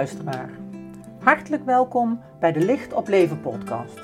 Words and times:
luisteraar. 0.00 0.50
Hartelijk 1.18 1.64
welkom 1.64 2.20
bij 2.38 2.52
de 2.52 2.60
Licht 2.60 2.92
op 2.92 3.08
Leven 3.08 3.40
podcast. 3.40 4.00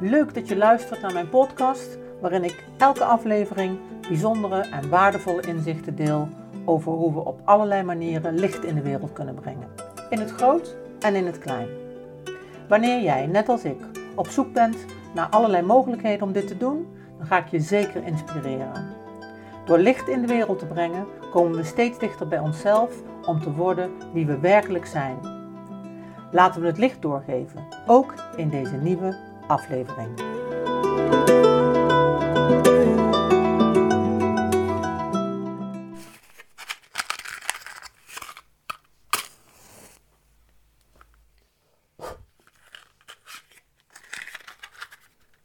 Leuk 0.00 0.34
dat 0.34 0.48
je 0.48 0.56
luistert 0.56 1.00
naar 1.00 1.12
mijn 1.12 1.28
podcast, 1.28 1.98
waarin 2.20 2.44
ik 2.44 2.64
elke 2.78 3.04
aflevering 3.04 3.78
bijzondere 4.08 4.60
en 4.60 4.88
waardevolle 4.88 5.40
inzichten 5.40 5.96
deel 5.96 6.28
over 6.64 6.92
hoe 6.92 7.12
we 7.12 7.24
op 7.24 7.40
allerlei 7.44 7.82
manieren 7.82 8.38
licht 8.38 8.64
in 8.64 8.74
de 8.74 8.82
wereld 8.82 9.12
kunnen 9.12 9.34
brengen. 9.34 9.68
In 10.10 10.18
het 10.18 10.30
groot 10.30 10.76
en 11.00 11.14
in 11.14 11.26
het 11.26 11.38
klein. 11.38 11.68
Wanneer 12.68 13.02
jij, 13.02 13.26
net 13.26 13.48
als 13.48 13.64
ik, 13.64 13.80
op 14.14 14.26
zoek 14.26 14.52
bent 14.52 14.76
naar 15.14 15.28
allerlei 15.28 15.62
mogelijkheden 15.66 16.26
om 16.26 16.32
dit 16.32 16.46
te 16.46 16.56
doen, 16.56 16.86
dan 17.18 17.26
ga 17.26 17.38
ik 17.38 17.48
je 17.48 17.60
zeker 17.60 18.04
inspireren. 18.04 18.86
Door 19.64 19.78
licht 19.78 20.08
in 20.08 20.20
de 20.20 20.26
wereld 20.26 20.58
te 20.58 20.66
brengen, 20.66 21.06
komen 21.30 21.56
we 21.56 21.64
steeds 21.64 21.98
dichter 21.98 22.28
bij 22.28 22.38
onszelf 22.38 23.02
om 23.26 23.40
te 23.40 23.52
worden 23.52 23.90
wie 24.12 24.26
we 24.26 24.38
werkelijk 24.38 24.86
zijn. 24.86 25.31
Laten 26.32 26.60
we 26.60 26.66
het 26.66 26.78
licht 26.78 27.02
doorgeven, 27.02 27.68
ook 27.86 28.14
in 28.36 28.48
deze 28.48 28.76
nieuwe 28.76 29.16
aflevering. 29.46 30.20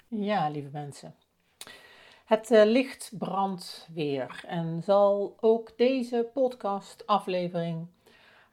Ja, 0.07 0.49
lieve 0.49 0.69
mensen. 0.71 1.15
Het 2.25 2.51
uh, 2.51 2.63
licht 2.65 3.11
brandt 3.17 3.87
weer 3.93 4.43
en 4.47 4.83
zal 4.83 5.37
ook 5.39 5.77
deze 5.77 6.29
podcast-aflevering 6.33 7.87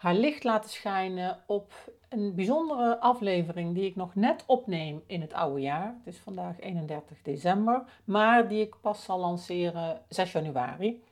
haar 0.05 0.15
licht 0.15 0.45
laten 0.45 0.71
schijnen 0.71 1.39
op 1.47 1.73
een 2.15 2.35
bijzondere 2.35 3.01
aflevering 3.01 3.75
die 3.75 3.85
ik 3.85 3.97
nog 3.97 4.15
net 4.15 4.45
opneem 4.47 5.03
in 5.07 5.21
het 5.21 5.33
oude 5.33 5.61
jaar. 5.61 5.95
Het 6.05 6.15
is 6.15 6.21
vandaag 6.21 6.61
31 6.61 7.23
december, 7.23 7.83
maar 8.05 8.49
die 8.49 8.61
ik 8.61 8.75
pas 8.81 9.05
zal 9.05 9.19
lanceren 9.19 10.01
6 10.09 10.33
januari. 10.33 11.03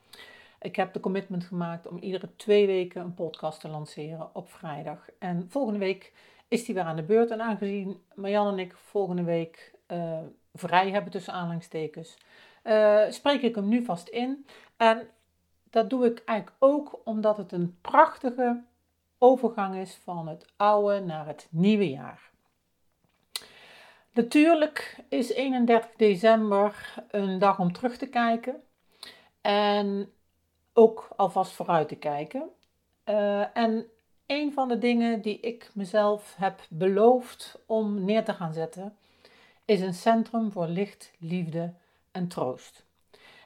Ik 0.61 0.75
heb 0.75 0.93
de 0.93 0.99
commitment 0.99 1.43
gemaakt 1.43 1.87
om 1.87 1.97
iedere 1.97 2.35
twee 2.35 2.65
weken 2.67 3.01
een 3.01 3.13
podcast 3.13 3.59
te 3.59 3.67
lanceren 3.67 4.35
op 4.35 4.51
vrijdag. 4.51 5.09
En 5.19 5.45
volgende 5.49 5.79
week 5.79 6.13
is 6.47 6.65
die 6.65 6.75
weer 6.75 6.83
aan 6.83 6.95
de 6.95 7.03
beurt. 7.03 7.31
En 7.31 7.41
aangezien 7.41 8.01
Marjan 8.15 8.47
en 8.47 8.59
ik 8.59 8.73
volgende 8.75 9.23
week 9.23 9.73
uh, 9.87 10.19
vrij 10.53 10.91
hebben 10.91 11.11
tussen 11.11 11.33
aanhalingstekens, 11.33 12.17
uh, 12.63 13.01
spreek 13.09 13.41
ik 13.41 13.55
hem 13.55 13.67
nu 13.67 13.83
vast 13.83 14.07
in. 14.07 14.45
En 14.77 15.07
dat 15.69 15.89
doe 15.89 16.05
ik 16.05 16.21
eigenlijk 16.25 16.57
ook 16.59 17.01
omdat 17.03 17.37
het 17.37 17.51
een 17.51 17.77
prachtige 17.81 18.63
overgang 19.23 19.75
is 19.75 19.95
van 20.03 20.27
het 20.27 20.45
oude 20.55 20.99
naar 20.99 21.25
het 21.25 21.47
nieuwe 21.51 21.89
jaar. 21.89 22.31
Natuurlijk 24.13 25.03
is 25.09 25.31
31 25.31 25.91
december 25.95 26.93
een 27.09 27.39
dag 27.39 27.59
om 27.59 27.71
terug 27.71 27.97
te 27.97 28.07
kijken 28.07 28.63
en 29.41 30.11
ook 30.73 31.13
alvast 31.15 31.51
vooruit 31.51 31.87
te 31.87 31.95
kijken. 31.95 32.49
Uh, 33.05 33.57
en 33.57 33.85
een 34.25 34.53
van 34.53 34.67
de 34.67 34.77
dingen 34.77 35.21
die 35.21 35.39
ik 35.39 35.71
mezelf 35.73 36.35
heb 36.37 36.61
beloofd 36.69 37.63
om 37.65 38.03
neer 38.05 38.25
te 38.25 38.33
gaan 38.33 38.53
zetten, 38.53 38.97
is 39.65 39.81
een 39.81 39.93
centrum 39.93 40.51
voor 40.51 40.67
licht, 40.67 41.13
liefde 41.19 41.73
en 42.11 42.27
troost. 42.27 42.85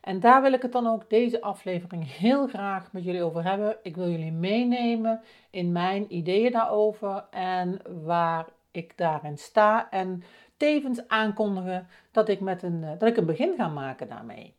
En 0.08 0.20
daar 0.20 0.42
wil 0.42 0.54
ik 0.54 0.62
het 0.62 0.72
dan 0.72 0.88
ook 0.88 1.10
deze 1.10 1.42
aflevering 1.42 2.18
heel 2.18 2.48
graag 2.48 2.92
met 2.92 3.04
jullie 3.04 3.24
over 3.24 3.44
hebben. 3.44 3.78
Ik 3.82 3.96
wil 3.96 4.10
jullie 4.10 4.32
meenemen 4.32 5.22
in 5.50 5.72
mijn 5.72 6.16
ideeën 6.16 6.52
daarover 6.52 7.26
en 7.32 7.82
waar 8.06 8.46
ik 8.72 8.98
daarin 8.98 9.38
sta. 9.38 9.90
En 9.90 10.24
tevens 10.58 11.08
aankondigen 11.08 11.88
dat 12.12 12.30
ik, 12.30 12.40
met 12.40 12.64
een, 12.64 12.98
dat 12.98 13.10
ik 13.10 13.18
een 13.18 13.26
begin 13.26 13.54
ga 13.58 13.68
maken 13.68 14.08
daarmee. 14.08 14.56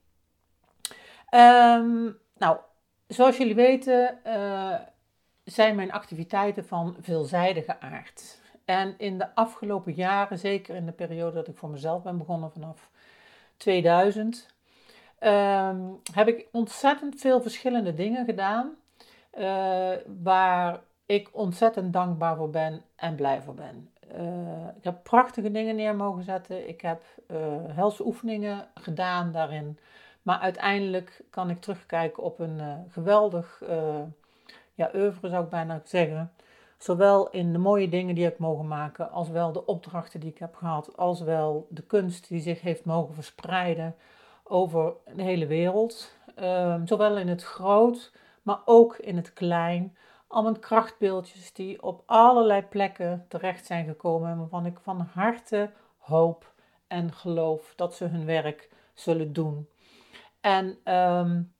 Um, 1.30 2.18
nou, 2.38 2.58
zoals 3.06 3.36
jullie 3.36 3.54
weten 3.54 4.18
uh, 4.26 4.74
zijn 5.44 5.76
mijn 5.76 5.92
activiteiten 5.92 6.64
van 6.64 6.96
veelzijdige 7.00 7.80
aard. 7.80 8.40
En 8.64 8.94
in 8.98 9.18
de 9.18 9.34
afgelopen 9.34 9.92
jaren, 9.92 10.38
zeker 10.38 10.74
in 10.74 10.86
de 10.86 10.92
periode 10.92 11.34
dat 11.34 11.48
ik 11.48 11.56
voor 11.56 11.70
mezelf 11.70 12.02
ben 12.02 12.18
begonnen 12.18 12.52
vanaf 12.52 12.90
2000, 13.56 14.56
um, 15.20 16.00
heb 16.12 16.28
ik 16.28 16.48
ontzettend 16.52 17.20
veel 17.20 17.40
verschillende 17.40 17.94
dingen 17.94 18.24
gedaan. 18.24 18.76
Uh, 19.38 19.90
waar 20.22 20.80
ik 21.06 21.28
ontzettend 21.32 21.92
dankbaar 21.92 22.36
voor 22.36 22.50
ben 22.50 22.82
en 22.96 23.14
blij 23.14 23.42
voor 23.42 23.54
ben. 23.54 23.90
Uh, 24.16 24.68
ik 24.76 24.84
heb 24.84 25.02
prachtige 25.02 25.50
dingen 25.50 25.76
neer 25.76 25.96
mogen 25.96 26.22
zetten. 26.22 26.68
Ik 26.68 26.80
heb 26.80 27.02
uh, 27.30 27.36
helse 27.66 28.06
oefeningen 28.06 28.68
gedaan 28.74 29.32
daarin. 29.32 29.78
Maar 30.22 30.38
uiteindelijk 30.38 31.22
kan 31.30 31.50
ik 31.50 31.60
terugkijken 31.60 32.22
op 32.22 32.38
een 32.38 32.60
geweldig 32.88 33.62
ja, 34.74 34.90
oeuvre, 34.94 35.28
zou 35.28 35.44
ik 35.44 35.50
bijna 35.50 35.80
zeggen. 35.84 36.32
Zowel 36.78 37.30
in 37.30 37.52
de 37.52 37.58
mooie 37.58 37.88
dingen 37.88 38.14
die 38.14 38.26
ik 38.26 38.38
mogen 38.38 38.68
maken, 38.68 39.10
als 39.10 39.28
wel 39.28 39.52
de 39.52 39.66
opdrachten 39.66 40.20
die 40.20 40.30
ik 40.30 40.38
heb 40.38 40.54
gehad, 40.54 40.96
als 40.96 41.20
wel 41.20 41.66
de 41.70 41.82
kunst 41.82 42.28
die 42.28 42.40
zich 42.40 42.60
heeft 42.60 42.84
mogen 42.84 43.14
verspreiden 43.14 43.94
over 44.48 44.92
de 45.14 45.22
hele 45.22 45.46
wereld. 45.46 46.16
Um, 46.42 46.86
zowel 46.86 47.18
in 47.18 47.28
het 47.28 47.42
groot, 47.42 48.12
maar 48.42 48.60
ook 48.64 48.96
in 48.96 49.16
het 49.16 49.32
klein. 49.32 49.96
Allemaal 50.28 50.58
krachtbeeldjes 50.58 51.52
die 51.52 51.82
op 51.82 52.02
allerlei 52.06 52.62
plekken 52.62 53.24
terecht 53.28 53.66
zijn 53.66 53.86
gekomen. 53.86 54.30
En 54.30 54.38
waarvan 54.38 54.66
ik 54.66 54.78
van 54.82 55.08
harte 55.12 55.70
hoop 55.98 56.52
en 56.86 57.12
geloof 57.12 57.72
dat 57.76 57.94
ze 57.94 58.04
hun 58.04 58.24
werk 58.24 58.70
zullen 58.94 59.32
doen. 59.32 59.68
En 60.40 60.94
um, 60.94 61.52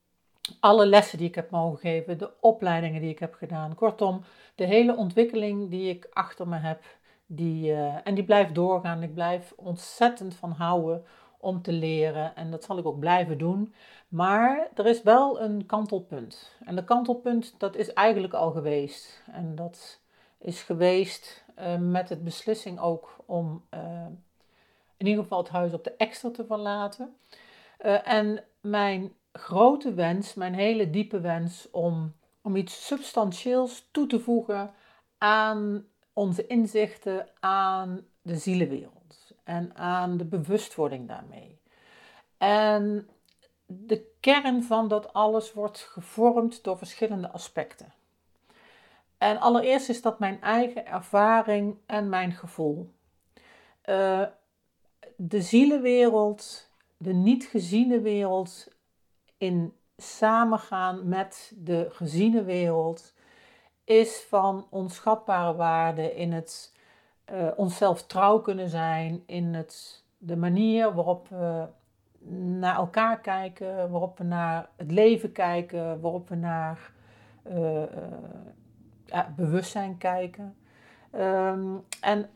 alle 0.59 0.85
lessen 0.85 1.17
die 1.17 1.27
ik 1.27 1.35
heb 1.35 1.49
mogen 1.49 1.79
geven, 1.79 2.17
de 2.17 2.31
opleidingen 2.39 3.01
die 3.01 3.09
ik 3.09 3.19
heb 3.19 3.33
gedaan. 3.33 3.75
Kortom, 3.75 4.23
de 4.55 4.65
hele 4.65 4.95
ontwikkeling 4.95 5.69
die 5.69 5.89
ik 5.89 6.07
achter 6.11 6.47
me 6.47 6.57
heb. 6.57 6.83
Die, 7.25 7.71
uh, 7.71 7.95
en 8.03 8.15
die 8.15 8.23
blijft 8.23 8.55
doorgaan. 8.55 9.03
Ik 9.03 9.13
blijf 9.13 9.53
ontzettend 9.55 10.35
van 10.35 10.51
houden 10.51 11.05
om 11.39 11.61
te 11.61 11.71
leren 11.71 12.35
en 12.35 12.51
dat 12.51 12.63
zal 12.63 12.77
ik 12.77 12.85
ook 12.85 12.99
blijven 12.99 13.37
doen. 13.37 13.73
Maar 14.07 14.67
er 14.75 14.85
is 14.85 15.01
wel 15.01 15.41
een 15.41 15.65
kantelpunt. 15.65 16.55
En 16.65 16.75
de 16.75 16.83
kantelpunt, 16.83 17.55
dat 17.57 17.75
is 17.75 17.93
eigenlijk 17.93 18.33
al 18.33 18.51
geweest. 18.51 19.23
En 19.31 19.55
dat 19.55 19.99
is 20.37 20.61
geweest 20.61 21.43
uh, 21.59 21.77
met 21.77 22.09
het 22.09 22.23
beslissing 22.23 22.79
ook 22.79 23.15
om 23.25 23.63
uh, 23.73 24.05
in 24.97 25.07
ieder 25.07 25.23
geval 25.23 25.39
het 25.39 25.49
huis 25.49 25.73
op 25.73 25.83
de 25.83 25.95
extra 25.95 26.31
te 26.31 26.45
verlaten. 26.45 27.15
Uh, 27.85 28.07
en 28.07 28.43
mijn 28.61 29.13
grote 29.31 29.93
wens, 29.93 30.33
mijn 30.33 30.53
hele 30.53 30.89
diepe 30.89 31.19
wens 31.19 31.69
om, 31.71 32.15
om 32.41 32.55
iets 32.55 32.85
substantieels 32.85 33.87
toe 33.91 34.07
te 34.07 34.19
voegen 34.19 34.71
aan 35.17 35.85
onze 36.13 36.47
inzichten, 36.47 37.27
aan 37.39 38.05
de 38.21 38.35
zielenwereld 38.35 38.98
en 39.49 39.75
aan 39.75 40.17
de 40.17 40.25
bewustwording 40.25 41.07
daarmee. 41.07 41.59
En 42.37 43.09
de 43.65 44.11
kern 44.19 44.63
van 44.63 44.87
dat 44.87 45.13
alles 45.13 45.53
wordt 45.53 45.79
gevormd 45.79 46.63
door 46.63 46.77
verschillende 46.77 47.31
aspecten. 47.31 47.93
En 49.17 49.39
allereerst 49.39 49.89
is 49.89 50.01
dat 50.01 50.19
mijn 50.19 50.41
eigen 50.41 50.85
ervaring 50.85 51.77
en 51.85 52.09
mijn 52.09 52.31
gevoel. 52.31 52.89
Uh, 53.85 54.25
de 55.15 55.41
zielenwereld, 55.41 56.69
de 56.97 57.13
niet 57.13 57.45
geziene 57.45 57.99
wereld, 57.99 58.67
in 59.37 59.73
samengaan 59.97 61.07
met 61.07 61.51
de 61.55 61.87
geziene 61.91 62.43
wereld, 62.43 63.13
is 63.83 64.25
van 64.27 64.67
onschatbare 64.69 65.55
waarde 65.55 66.15
in 66.15 66.31
het 66.31 66.73
uh, 67.33 67.47
onszelf 67.55 68.05
trouw 68.05 68.39
kunnen 68.39 68.69
zijn 68.69 69.23
in 69.25 69.53
het, 69.53 70.03
de 70.17 70.37
manier 70.37 70.93
waarop 70.93 71.27
we 71.27 71.67
naar 72.59 72.75
elkaar 72.75 73.19
kijken, 73.19 73.89
waarop 73.89 74.17
we 74.17 74.23
naar 74.23 74.69
het 74.75 74.91
leven 74.91 75.31
kijken, 75.31 76.01
waarop 76.01 76.29
we 76.29 76.35
naar 76.35 76.91
uh, 77.47 77.81
uh, 77.81 77.83
ja, 79.05 79.33
bewustzijn 79.35 79.97
kijken. 79.97 80.55
Um, 81.15 81.83
en 82.01 82.29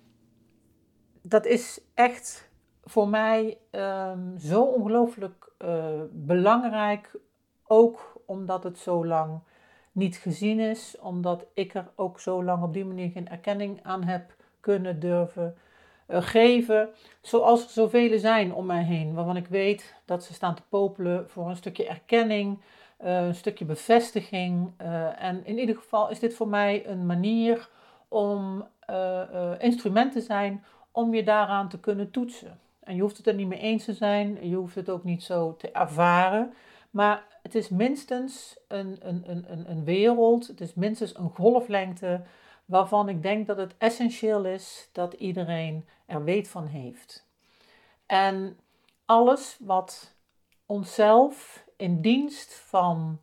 dat 1.22 1.46
is 1.46 1.82
echt 1.94 2.52
voor 2.84 3.08
mij 3.08 3.58
um, 3.72 4.38
zo 4.38 4.64
ongelooflijk 4.64 5.52
belangrijk, 6.12 7.20
ook 7.68 8.22
omdat 8.26 8.64
het 8.64 8.78
zo 8.78 9.06
lang 9.06 9.40
niet 9.92 10.18
gezien 10.18 10.60
is, 10.60 11.00
omdat 11.00 11.46
ik 11.54 11.74
er 11.74 11.92
ook 11.96 12.20
zo 12.20 12.44
lang 12.44 12.64
op 12.64 12.74
die 12.74 12.86
manier 12.86 13.10
geen 13.10 13.30
erkenning 13.30 13.84
aan 13.84 14.04
heb 14.04 14.36
kunnen 14.64 15.00
durven 15.00 15.56
uh, 16.08 16.22
geven. 16.22 16.90
Zoals 17.22 17.64
er 17.64 17.70
zoveel 17.70 18.20
zijn 18.20 18.54
om 18.54 18.66
mij 18.66 18.84
heen, 18.84 19.14
waarvan 19.14 19.38
ik 19.38 19.48
weet 19.48 19.96
dat 20.06 20.24
ze 20.24 20.34
staan 20.34 20.56
te 20.56 20.62
popelen 20.70 21.30
voor 21.30 21.50
een 21.50 21.56
stukje 21.56 21.88
erkenning, 21.88 22.60
uh, 23.04 23.26
een 23.26 23.36
stukje 23.36 23.66
bevestiging. 23.66 24.72
Uh, 24.82 25.24
en 25.24 25.46
in 25.46 25.60
ieder 25.60 25.76
geval 25.76 26.10
is 26.10 26.20
dit 26.20 26.34
voor 26.34 26.48
mij 26.48 26.88
een 26.88 27.06
manier 27.06 27.70
om 28.08 28.68
instrumenten 29.60 30.22
zijn 30.22 30.64
om 30.92 31.14
je 31.14 31.24
daaraan 31.24 31.70
te 31.70 31.80
kunnen 31.80 32.12
toetsen. 32.12 32.60
En 32.80 32.96
je 32.96 33.02
hoeft 33.02 33.18
het 33.18 33.28
er 33.28 33.34
niet 33.34 33.48
mee 33.48 33.60
eens 33.60 33.86
te 33.86 33.94
zijn, 33.94 34.50
je 34.50 34.56
hoeft 34.56 34.76
het 34.76 34.90
ook 34.90 35.04
niet 35.04 35.24
zo 35.24 35.56
te 35.58 35.72
ervaren. 35.72 36.54
Maar 36.90 37.24
het 37.42 37.56
is 37.56 37.70
minstens 37.70 38.58
een, 38.68 38.98
een, 39.02 39.24
een, 39.28 39.70
een 39.70 39.84
wereld, 39.84 40.48
het 40.48 40.62
is 40.62 40.74
minstens 40.74 41.18
een 41.18 41.30
golflengte 41.30 42.22
waarvan 42.66 43.10
ik 43.10 43.22
denk 43.22 43.48
dat 43.48 43.58
het 43.58 43.76
essentieel 43.78 44.46
is 44.46 44.90
dat 44.92 45.14
iedereen 45.14 45.86
er 46.06 46.24
weet 46.24 46.48
van 46.48 46.66
heeft. 46.66 47.26
En 48.06 48.58
alles 49.06 49.58
wat 49.60 50.16
onszelf 50.66 51.66
in 51.78 52.02
dienst 52.02 52.54
van 52.54 53.20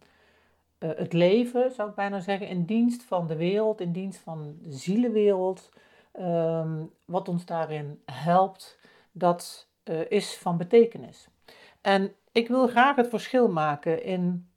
uh, 0.79 0.91
het 0.97 1.13
leven, 1.13 1.73
zou 1.73 1.89
ik 1.89 1.95
bijna 1.95 2.21
zeggen, 2.21 2.49
in 2.49 2.65
dienst 2.65 3.03
van 3.03 3.27
de 3.27 3.37
wereld, 3.37 3.81
in 3.81 3.93
dienst 3.93 4.21
van 4.21 4.59
de 4.63 4.73
zielenwereld, 4.73 5.71
um, 6.19 6.91
wat 7.05 7.29
ons 7.29 7.45
daarin 7.45 8.03
helpt, 8.05 8.79
dat 9.13 9.69
uh, 9.85 10.11
is 10.11 10.37
van 10.37 10.57
betekenis. 10.57 11.29
En 11.81 12.15
ik 12.33 12.49
wil 12.49 12.67
graag 12.67 12.97
het 12.97 13.09
verschil 13.09 13.49
maken 13.49 14.05
in 14.05 14.49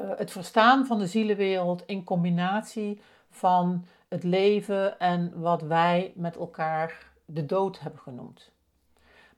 uh, 0.00 0.10
het 0.16 0.30
verstaan 0.30 0.86
van 0.86 0.98
de 0.98 1.06
zielenwereld 1.06 1.82
in 1.86 2.04
combinatie 2.04 3.00
van 3.34 3.86
het 4.08 4.22
leven 4.22 4.98
en 4.98 5.40
wat 5.40 5.62
wij 5.62 6.12
met 6.16 6.36
elkaar 6.36 7.12
de 7.24 7.46
dood 7.46 7.80
hebben 7.80 8.00
genoemd. 8.00 8.50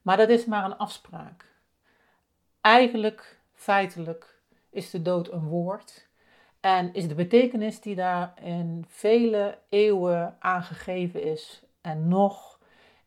Maar 0.03 0.17
dat 0.17 0.29
is 0.29 0.45
maar 0.45 0.65
een 0.65 0.77
afspraak. 0.77 1.55
Eigenlijk, 2.61 3.41
feitelijk, 3.55 4.41
is 4.71 4.91
de 4.91 5.03
dood 5.03 5.33
een 5.33 5.49
woord 5.49 6.09
en 6.61 6.95
is 6.95 7.09
de 7.09 7.15
betekenis 7.15 7.81
die 7.81 7.95
daar 7.95 8.33
in 8.43 8.85
vele 8.89 9.59
eeuwen 9.69 10.37
aangegeven 10.39 11.23
is 11.23 11.63
en 11.81 12.09
nog 12.09 12.59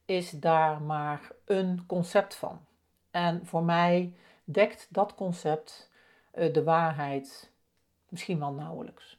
is 0.06 0.32
daar 0.32 0.82
maar 0.82 1.32
een 1.46 1.84
concept 1.88 2.36
van. 2.36 2.60
En 3.12 3.46
voor 3.46 3.64
mij 3.64 4.14
dekt 4.44 4.88
dat 4.90 5.16
concept 5.16 5.92
uh, 6.34 6.54
de 6.54 6.64
waarheid 6.64 7.52
misschien 8.08 8.40
wel 8.40 8.54
nauwelijks. 8.54 9.19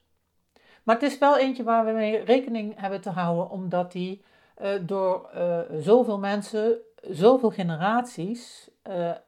Maar 0.82 0.94
het 0.94 1.04
is 1.04 1.18
wel 1.18 1.38
eentje 1.38 1.62
waar 1.62 1.84
we 1.84 1.90
mee 1.90 2.24
rekening 2.24 2.80
hebben 2.80 3.00
te 3.00 3.10
houden, 3.10 3.50
omdat 3.50 3.92
die 3.92 4.24
uh, 4.62 4.68
door 4.80 5.30
uh, 5.34 5.58
zoveel 5.78 6.18
mensen, 6.18 6.78
zoveel 7.02 7.50
generaties 7.50 8.70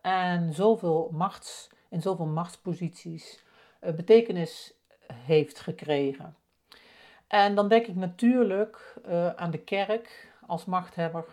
en 0.02 0.52
zoveel 0.52 1.08
machts, 1.12 1.70
in 1.88 2.02
zoveel 2.02 2.26
machtsposities 2.26 3.44
betekenis 3.80 4.74
heeft 5.12 5.60
gekregen. 5.60 6.36
En 7.26 7.54
dan 7.54 7.68
denk 7.68 7.86
ik 7.86 7.96
natuurlijk 7.96 9.00
aan 9.36 9.50
de 9.50 9.58
kerk 9.58 10.32
als 10.46 10.64
machthebber, 10.64 11.24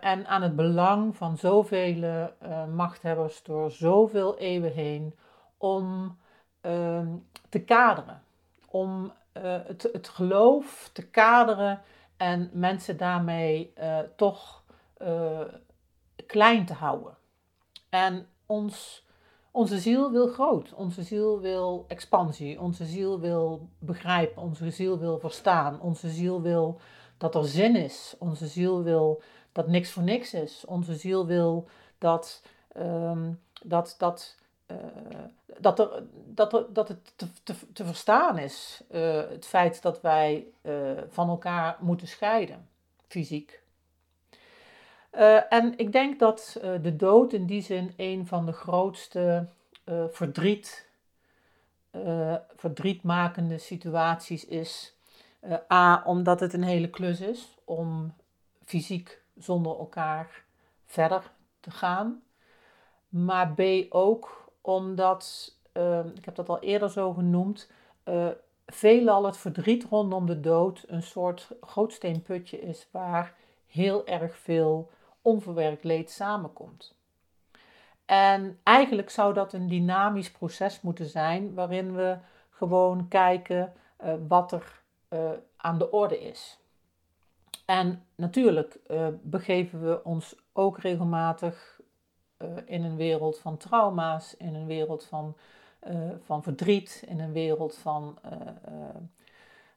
en 0.00 0.26
aan 0.26 0.42
het 0.42 0.56
belang 0.56 1.16
van 1.16 1.36
zoveel 1.36 2.30
machthebbers 2.74 3.42
door 3.42 3.70
zoveel 3.70 4.38
eeuwen 4.38 4.72
heen 4.72 5.14
om 5.56 6.16
uh, 6.62 7.00
te 7.48 7.60
kaderen. 7.60 8.22
Om 8.70 9.12
uh, 9.36 9.56
het, 9.66 9.88
het, 9.92 10.08
geloof 10.08 10.90
te 10.92 11.06
kaderen 11.06 11.82
en 12.16 12.50
mensen 12.52 12.96
daarmee 12.96 13.72
toch 14.16 14.62
klein 16.26 16.66
te 16.66 16.72
houden. 16.72 17.16
En 17.88 18.26
ons, 18.46 19.06
onze 19.50 19.78
ziel 19.78 20.10
wil 20.10 20.28
groot, 20.28 20.72
onze 20.72 21.02
ziel 21.02 21.40
wil 21.40 21.84
expansie, 21.88 22.60
onze 22.60 22.84
ziel 22.84 23.20
wil 23.20 23.68
begrijpen, 23.78 24.42
onze 24.42 24.70
ziel 24.70 24.98
wil 24.98 25.18
verstaan, 25.18 25.80
onze 25.80 26.08
ziel 26.08 26.42
wil 26.42 26.80
dat 27.18 27.34
er 27.34 27.44
zin 27.44 27.76
is, 27.76 28.14
onze 28.18 28.46
ziel 28.46 28.82
wil 28.82 29.22
dat 29.52 29.68
niks 29.68 29.90
voor 29.90 30.02
niks 30.02 30.34
is. 30.34 30.64
Onze 30.66 30.94
ziel 30.94 31.26
wil 31.26 31.68
dat, 31.98 32.42
um, 32.76 33.40
dat, 33.62 33.94
dat, 33.98 34.36
dat, 35.58 35.78
er, 35.78 36.02
dat, 36.26 36.52
er, 36.52 36.72
dat 36.72 36.88
het 36.88 37.12
te, 37.16 37.26
te, 37.42 37.54
te 37.72 37.84
verstaan 37.84 38.38
is. 38.38 38.82
Uh, 38.90 39.28
het 39.28 39.46
feit 39.46 39.82
dat 39.82 40.00
wij 40.00 40.46
uh, 40.62 40.90
van 41.08 41.28
elkaar 41.28 41.76
moeten 41.80 42.08
scheiden, 42.08 42.68
fysiek. 43.08 43.60
en 45.48 45.78
ik 45.78 45.92
denk 45.92 46.18
dat 46.18 46.60
de 46.82 46.96
dood 46.96 47.32
in 47.32 47.46
die 47.46 47.62
zin 47.62 47.92
een 47.96 48.26
van 48.26 48.46
de 48.46 48.52
grootste 48.52 49.46
verdriet, 50.10 50.88
verdrietmakende 52.56 53.58
situaties 53.58 54.44
is. 54.44 54.94
A, 55.72 56.02
omdat 56.04 56.40
het 56.40 56.52
een 56.52 56.62
hele 56.62 56.90
klus 56.90 57.20
is 57.20 57.56
om 57.64 58.14
fysiek 58.64 59.22
zonder 59.38 59.78
elkaar 59.78 60.42
verder 60.86 61.30
te 61.60 61.70
gaan. 61.70 62.22
Maar 63.08 63.54
B 63.54 63.60
ook 63.88 64.39
omdat, 64.60 65.54
uh, 65.72 66.04
ik 66.14 66.24
heb 66.24 66.34
dat 66.34 66.48
al 66.48 66.60
eerder 66.60 66.90
zo 66.90 67.12
genoemd, 67.12 67.70
uh, 68.04 68.28
veelal 68.66 69.24
het 69.24 69.36
verdriet 69.36 69.84
rondom 69.84 70.26
de 70.26 70.40
dood 70.40 70.84
een 70.86 71.02
soort 71.02 71.48
grootsteenputje 71.60 72.60
is 72.60 72.88
waar 72.90 73.34
heel 73.66 74.06
erg 74.06 74.38
veel 74.38 74.90
onverwerkt 75.22 75.84
leed 75.84 76.10
samenkomt. 76.10 76.94
En 78.04 78.58
eigenlijk 78.62 79.10
zou 79.10 79.34
dat 79.34 79.52
een 79.52 79.68
dynamisch 79.68 80.30
proces 80.30 80.80
moeten 80.80 81.06
zijn 81.06 81.54
waarin 81.54 81.94
we 81.94 82.18
gewoon 82.50 83.08
kijken 83.08 83.72
uh, 84.04 84.14
wat 84.28 84.52
er 84.52 84.82
uh, 85.10 85.30
aan 85.56 85.78
de 85.78 85.90
orde 85.90 86.20
is. 86.20 86.58
En 87.64 88.04
natuurlijk 88.14 88.78
uh, 88.90 89.06
begeven 89.22 89.82
we 89.82 90.04
ons 90.04 90.36
ook 90.52 90.78
regelmatig 90.78 91.79
uh, 92.42 92.48
in 92.64 92.84
een 92.84 92.96
wereld 92.96 93.38
van 93.38 93.56
trauma's, 93.56 94.36
in 94.36 94.54
een 94.54 94.66
wereld 94.66 95.04
van, 95.04 95.36
uh, 95.88 96.10
van 96.24 96.42
verdriet, 96.42 97.02
in 97.06 97.20
een 97.20 97.32
wereld 97.32 97.76
van, 97.76 98.18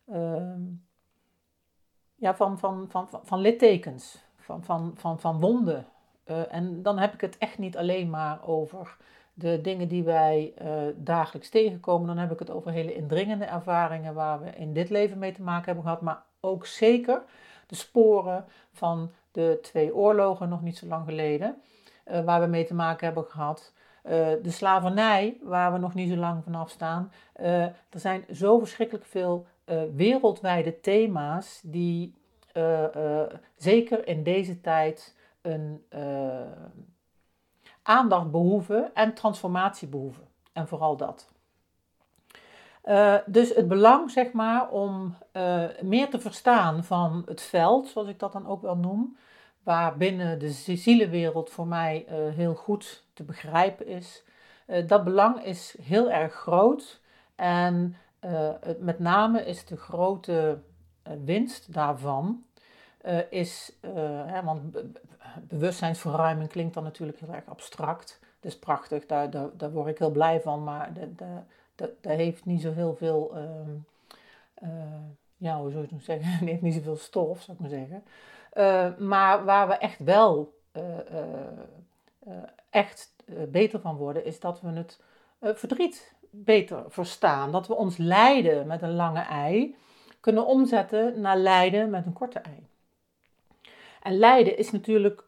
ehm, 0.05 0.61
ja, 2.15 2.35
van, 2.35 2.59
van, 2.59 2.85
van, 2.89 3.09
van, 3.09 3.19
van 3.23 3.39
littekens, 3.39 4.23
van, 4.37 4.63
van, 4.63 4.91
van, 4.95 5.19
van 5.19 5.39
wonden. 5.39 5.85
en 6.49 6.81
dan 6.81 6.97
heb 6.97 7.13
ik 7.13 7.21
het 7.21 7.37
echt 7.37 7.57
niet 7.57 7.77
alleen 7.77 8.09
maar 8.09 8.47
over 8.47 8.97
de 9.33 9.61
dingen 9.61 9.87
die 9.87 10.03
wij 10.03 10.53
dagelijks 10.95 11.49
tegenkomen. 11.49 12.07
Dan 12.07 12.17
heb 12.17 12.31
ik 12.31 12.39
het 12.39 12.49
over 12.49 12.71
hele 12.71 12.95
indringende 12.95 13.45
ervaringen 13.45 14.13
waar 14.13 14.41
we 14.41 14.49
in 14.49 14.73
dit 14.73 14.89
leven 14.89 15.19
mee 15.19 15.31
te 15.31 15.41
maken 15.41 15.65
hebben 15.65 15.83
gehad, 15.83 16.01
maar 16.01 16.23
ook 16.39 16.65
zeker 16.65 17.23
de 17.67 17.75
sporen 17.75 18.45
van 18.71 19.11
de 19.31 19.59
twee 19.61 19.95
oorlogen 19.95 20.49
nog 20.49 20.61
niet 20.61 20.77
zo 20.77 20.87
lang 20.87 21.05
geleden, 21.05 21.61
uh, 22.11 22.23
waar 22.23 22.41
we 22.41 22.47
mee 22.47 22.65
te 22.65 22.73
maken 22.73 23.05
hebben 23.05 23.25
gehad. 23.25 23.73
Uh, 24.05 24.11
de 24.41 24.51
slavernij, 24.51 25.37
waar 25.41 25.73
we 25.73 25.77
nog 25.77 25.93
niet 25.93 26.09
zo 26.09 26.15
lang 26.15 26.43
vanaf 26.43 26.69
staan. 26.69 27.11
Uh, 27.39 27.63
er 27.63 27.99
zijn 27.99 28.25
zo 28.33 28.59
verschrikkelijk 28.59 29.05
veel 29.05 29.45
wereldwijde 29.95 30.79
thema's 30.79 31.61
die 31.63 32.15
zeker 33.55 34.07
in 34.07 34.23
deze 34.23 34.61
tijd 34.61 35.15
een 35.41 35.83
aandacht 37.81 38.31
behoeven 38.31 38.93
en 38.93 39.13
transformatie 39.13 39.87
behoeven. 39.87 40.27
En 40.53 40.67
vooral 40.67 40.97
dat. 40.97 41.31
Dus 43.25 43.55
het 43.55 43.67
belang, 43.67 44.11
zeg 44.11 44.31
maar, 44.31 44.69
om 44.69 45.15
meer 45.81 46.09
te 46.09 46.19
verstaan 46.19 46.83
van 46.83 47.23
het 47.25 47.41
veld, 47.41 47.87
zoals 47.87 48.07
ik 48.07 48.19
dat 48.19 48.31
dan 48.33 48.47
ook 48.47 48.61
wel 48.61 48.77
noem, 48.77 49.17
waar 49.63 49.97
binnen 49.97 50.39
de 50.39 50.51
zielenwereld 50.51 51.49
voor 51.49 51.67
mij 51.67 52.05
uh, 52.07 52.15
heel 52.35 52.55
goed 52.55 53.03
te 53.13 53.23
begrijpen 53.23 53.87
is. 53.87 54.23
dat 54.87 55.03
belang 55.03 55.43
is 55.43 55.75
heel 55.81 56.11
erg 56.11 56.33
groot 56.33 57.01
en 57.35 57.95
met 58.79 58.99
name 58.99 59.45
is 59.45 59.65
de 59.65 59.77
grote 59.77 60.59
winst 61.25 61.73
daarvan, 61.73 62.43
is, 63.29 63.75
hè, 64.25 64.43
want 64.43 64.77
bewustzijnsverruiming 65.41 66.49
klinkt 66.49 66.73
dan 66.73 66.83
natuurlijk 66.83 67.19
heel 67.19 67.33
erg 67.33 67.45
abstract. 67.45 68.19
Dat 68.39 68.51
is 68.51 68.59
prachtig, 68.59 69.05
daar, 69.05 69.29
daar, 69.29 69.49
daar 69.57 69.71
word 69.71 69.87
ik 69.87 69.97
heel 69.97 70.11
blij 70.11 70.41
van, 70.41 70.63
maar 70.63 70.91
dat, 71.75 71.95
heeft 72.01 72.45
niet 72.45 72.61
zo 72.61 72.71
heel 72.71 72.95
veel, 72.95 73.37
uh, 74.63 74.69
ja, 75.37 75.59
hoe 75.59 75.71
zou 75.71 75.87
je 75.89 75.95
het 75.95 76.03
zeggen, 76.03 76.31
het 76.37 76.49
heeft 76.49 76.61
niet 76.61 76.73
zoveel 76.73 76.95
stof, 76.95 77.41
zou 77.41 77.57
ik 77.57 77.59
maar 77.59 77.79
zeggen. 77.79 78.03
Uh, 78.53 78.97
maar 78.97 79.45
waar 79.45 79.67
we 79.67 79.73
echt 79.73 79.99
wel 79.99 80.53
uh, 80.73 80.83
echt 82.69 83.15
beter 83.47 83.79
van 83.79 83.95
worden, 83.95 84.25
is 84.25 84.39
dat 84.39 84.61
we 84.61 84.69
het 84.69 84.99
verdriet 85.39 86.13
beter 86.29 86.83
verstaan. 86.87 87.51
Dat 87.51 87.67
we 87.67 87.73
ons 87.73 87.97
lijden 87.97 88.67
met 88.67 88.81
een 88.81 88.95
lange 88.95 89.21
ei 89.21 89.75
kunnen 90.19 90.45
omzetten 90.45 91.21
naar 91.21 91.37
lijden 91.37 91.89
met 91.89 92.05
een 92.05 92.13
korte 92.13 92.39
ei. 92.39 92.67
En 94.01 94.17
lijden 94.17 94.57
is 94.57 94.71
natuurlijk 94.71 95.23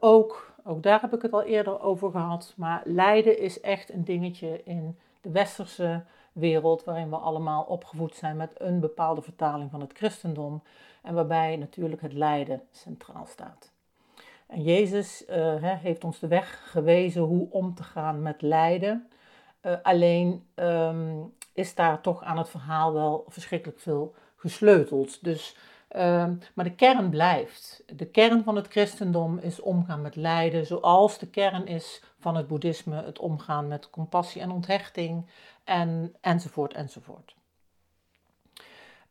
ook, 0.00 0.52
ook 0.64 0.82
daar 0.82 1.00
heb 1.00 1.14
ik 1.14 1.22
het 1.22 1.32
al 1.32 1.42
eerder 1.42 1.80
over 1.80 2.10
gehad, 2.10 2.54
maar 2.56 2.82
lijden 2.84 3.38
is 3.38 3.60
echt 3.60 3.92
een 3.92 4.04
dingetje 4.04 4.60
in 4.64 4.98
de 5.20 5.30
westerse 5.30 6.02
wereld 6.32 6.84
waarin 6.84 7.10
we 7.10 7.16
allemaal 7.16 7.62
opgevoed 7.62 8.14
zijn 8.14 8.36
met 8.36 8.52
een 8.56 8.80
bepaalde 8.80 9.22
vertaling 9.22 9.70
van 9.70 9.80
het 9.80 9.92
christendom 9.92 10.62
en 11.02 11.14
waarbij 11.14 11.56
natuurlijk 11.56 12.02
het 12.02 12.12
lijden 12.12 12.62
centraal 12.70 13.26
staat. 13.26 13.70
En 14.46 14.62
Jezus 14.62 15.24
uh, 15.30 15.54
heeft 15.58 16.04
ons 16.04 16.18
de 16.18 16.26
weg 16.26 16.70
gewezen 16.70 17.22
hoe 17.22 17.46
om 17.50 17.74
te 17.74 17.82
gaan 17.82 18.22
met 18.22 18.42
lijden. 18.42 19.08
Uh, 19.62 19.76
alleen 19.82 20.46
um, 20.54 21.34
is 21.52 21.74
daar 21.74 22.00
toch 22.00 22.22
aan 22.22 22.38
het 22.38 22.48
verhaal 22.48 22.92
wel 22.92 23.24
verschrikkelijk 23.28 23.80
veel 23.80 24.14
gesleuteld. 24.36 25.24
Dus, 25.24 25.56
um, 25.96 26.38
maar 26.54 26.64
de 26.64 26.74
kern 26.74 27.10
blijft. 27.10 27.82
De 27.86 28.06
kern 28.06 28.42
van 28.44 28.56
het 28.56 28.68
christendom 28.68 29.38
is 29.38 29.60
omgaan 29.60 30.02
met 30.02 30.16
lijden, 30.16 30.66
zoals 30.66 31.18
de 31.18 31.26
kern 31.26 31.66
is 31.66 32.02
van 32.18 32.36
het 32.36 32.46
boeddhisme 32.46 33.02
het 33.02 33.18
omgaan 33.18 33.68
met 33.68 33.90
compassie 33.90 34.42
en 34.42 34.50
onthechting, 34.50 35.26
en, 35.64 36.14
enzovoort, 36.20 36.74
enzovoort. 36.74 37.34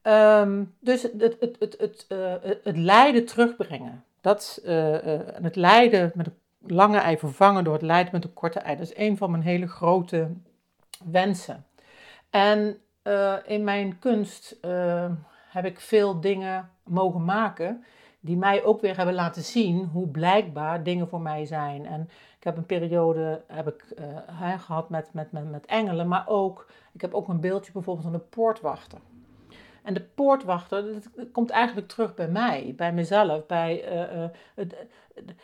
Um, 0.04 0.76
dus 0.80 1.02
het, 1.02 1.22
het, 1.40 1.56
het, 1.60 1.76
het, 1.80 2.06
uh, 2.10 2.34
het 2.64 2.78
lijden 2.78 3.26
terugbrengen, 3.26 4.04
dat, 4.22 4.62
uh, 4.66 4.92
uh, 4.92 5.20
het 5.42 5.56
lijden 5.56 6.12
met 6.16 6.28
een 6.28 6.38
lange 6.76 6.98
ei 6.98 7.18
vervangen 7.18 7.64
door 7.64 7.74
het 7.74 7.82
lijden 7.82 8.12
met 8.12 8.24
een 8.24 8.34
korte 8.34 8.60
ei, 8.60 8.78
dat 8.78 8.86
is 8.86 8.98
een 8.98 9.18
van 9.18 9.32
mijn 9.32 9.44
hele 9.44 9.68
grote 9.68 10.30
wensen. 11.06 11.66
En 12.30 12.82
in 13.46 13.64
mijn 13.64 14.00
kunst 14.00 14.58
heb 15.50 15.66
ik 15.66 15.80
veel 15.80 16.22
dingen 16.22 16.70
mogen 16.84 17.26
maken 17.26 17.86
die 18.22 18.38
mij 18.38 18.64
ook 18.64 18.82
weer 18.82 18.98
hebben 18.98 19.16
laten 19.16 19.44
zien 19.44 19.86
hoe 19.86 20.08
blijkbaar 20.08 20.84
dingen 20.84 21.08
voor 21.08 21.22
mij 21.22 21.46
zijn. 21.46 21.86
En 21.86 22.10
ik 22.38 22.44
heb 22.44 22.58
een 22.58 22.66
periode 22.66 23.44
heb 23.48 23.68
ik, 23.68 23.86
uh, 24.40 24.60
gehad 24.60 24.90
met, 24.90 25.14
met, 25.14 25.32
met, 25.32 25.66
engelen, 25.66 26.08
maar 26.08 26.28
ook, 26.28 26.68
ik 26.94 27.02
heb 27.02 27.14
ook 27.14 27.28
een 27.28 27.40
beeldje 27.40 27.72
bijvoorbeeld 27.72 28.06
van 28.06 28.16
de 28.16 28.26
poortwachter. 28.30 29.00
En 29.84 29.94
de 29.94 30.02
poortwachter, 30.02 30.94
dat 30.94 31.32
komt 31.32 31.50
eigenlijk 31.50 31.88
terug 31.88 32.14
bij 32.14 32.28
mij, 32.28 32.74
bij 32.76 32.94
mezelf. 32.94 33.46
Bij, 33.46 34.04
uh, 34.14 34.30
het, 34.56 34.76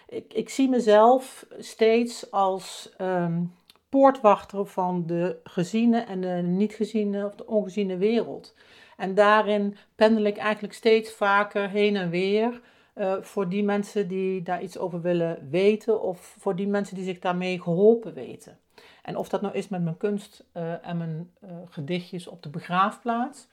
ik, 0.07 0.33
ik 0.33 0.49
zie 0.49 0.69
mezelf 0.69 1.45
steeds 1.57 2.31
als 2.31 2.93
um, 3.01 3.53
poortwachter 3.89 4.65
van 4.65 5.03
de 5.05 5.39
geziene 5.43 5.99
en 5.99 6.21
de 6.21 6.27
niet 6.27 6.73
geziene 6.73 7.25
of 7.25 7.35
de 7.35 7.47
ongeziene 7.47 7.97
wereld. 7.97 8.53
En 8.97 9.15
daarin 9.15 9.77
pendel 9.95 10.23
ik 10.23 10.37
eigenlijk 10.37 10.73
steeds 10.73 11.11
vaker 11.11 11.69
heen 11.69 11.95
en 11.95 12.09
weer 12.09 12.61
uh, 12.95 13.13
voor 13.21 13.49
die 13.49 13.63
mensen 13.63 14.07
die 14.07 14.41
daar 14.41 14.61
iets 14.61 14.77
over 14.77 15.01
willen 15.01 15.47
weten 15.49 16.01
of 16.01 16.35
voor 16.39 16.55
die 16.55 16.67
mensen 16.67 16.95
die 16.95 17.05
zich 17.05 17.19
daarmee 17.19 17.61
geholpen 17.61 18.13
weten. 18.13 18.59
En 19.01 19.17
of 19.17 19.29
dat 19.29 19.41
nou 19.41 19.53
is 19.53 19.67
met 19.67 19.83
mijn 19.83 19.97
kunst 19.97 20.43
uh, 20.53 20.87
en 20.87 20.97
mijn 20.97 21.31
uh, 21.43 21.49
gedichtjes 21.69 22.27
op 22.27 22.43
de 22.43 22.49
begraafplaats, 22.49 23.47